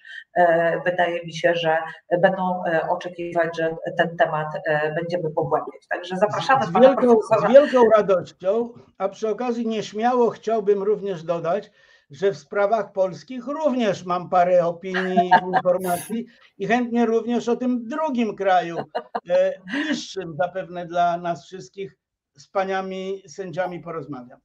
[0.85, 1.79] wydaje mi się, że
[2.23, 4.49] będą oczekiwać, że ten temat
[4.95, 5.87] będziemy pogłębiać.
[5.89, 11.71] Także zapraszam Zapraszamy z wielką, z wielką radością, a przy okazji nieśmiało chciałbym również dodać,
[12.11, 16.27] że w sprawach polskich również mam parę opinii i informacji
[16.59, 18.77] i chętnie również o tym drugim kraju,
[19.31, 21.97] e, bliższym zapewne dla nas wszystkich,
[22.37, 24.41] z paniami sędziami porozmawiam.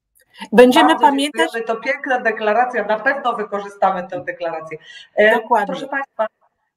[0.52, 1.52] Będziemy Bardzo pamiętać.
[1.66, 4.78] To piękna deklaracja, na pewno wykorzystamy tę deklarację.
[5.16, 5.68] E, Dokładnie.
[5.68, 6.28] Proszę Państwa,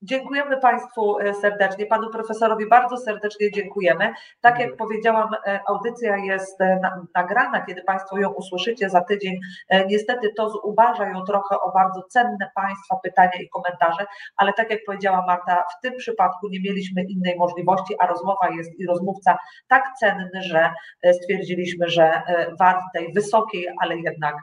[0.06, 4.12] Dziękujemy Państwu e, serdecznie, Panu Profesorowi bardzo serdecznie dziękujemy.
[4.40, 6.80] Tak jak powiedziałam, e, audycja jest e,
[7.14, 9.40] nagrana, kiedy Państwo ją usłyszycie za tydzień.
[9.86, 14.80] Niestety to zubaża ją trochę o bardzo cenne Państwa pytania i komentarze, ale tak jak
[14.86, 19.36] powiedziała Marta, w tym przypadku nie mieliśmy innej możliwości, a rozmowa jest i rozmówca
[19.68, 20.70] tak cenny, że
[21.12, 22.22] stwierdziliśmy, że
[22.58, 24.34] wart tej wysokiej, ale jednak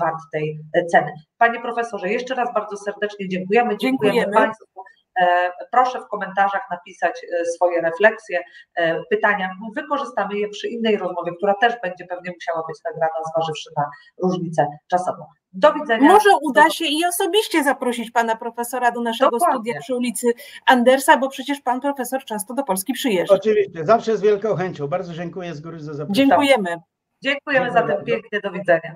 [0.00, 0.58] wart tej
[0.90, 1.12] ceny.
[1.38, 3.76] Panie Profesorze, jeszcze raz bardzo serdecznie dziękujemy.
[3.76, 4.46] Dziękujemy, dziękujemy.
[4.46, 4.80] Państwu.
[5.20, 8.42] E, proszę w komentarzach napisać e, swoje refleksje,
[8.76, 9.50] e, pytania.
[9.76, 13.84] Wykorzystamy je przy innej rozmowie, która też będzie pewnie musiała być nagrana, zważywszy na
[14.22, 15.24] różnicę czasową.
[15.52, 16.08] Do widzenia.
[16.08, 19.56] Może uda się i osobiście zaprosić pana profesora do naszego Dokładnie.
[19.56, 20.26] studia przy ulicy
[20.66, 23.34] Andersa, bo przecież pan profesor często do Polski przyjeżdża.
[23.34, 24.88] Oczywiście, zawsze z wielką chęcią.
[24.88, 26.28] Bardzo dziękuję z góry za zaproszenie.
[26.28, 26.80] Dziękujemy.
[27.22, 28.40] Dziękujemy za ten pięknie.
[28.40, 28.94] Do widzenia.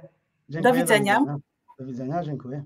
[0.49, 1.19] Dziękuję, do widzenia.
[1.19, 1.39] Do widzenia.
[1.79, 2.65] Do widzenia, dziękuję.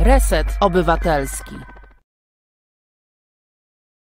[0.00, 1.77] Reset Obywatelski.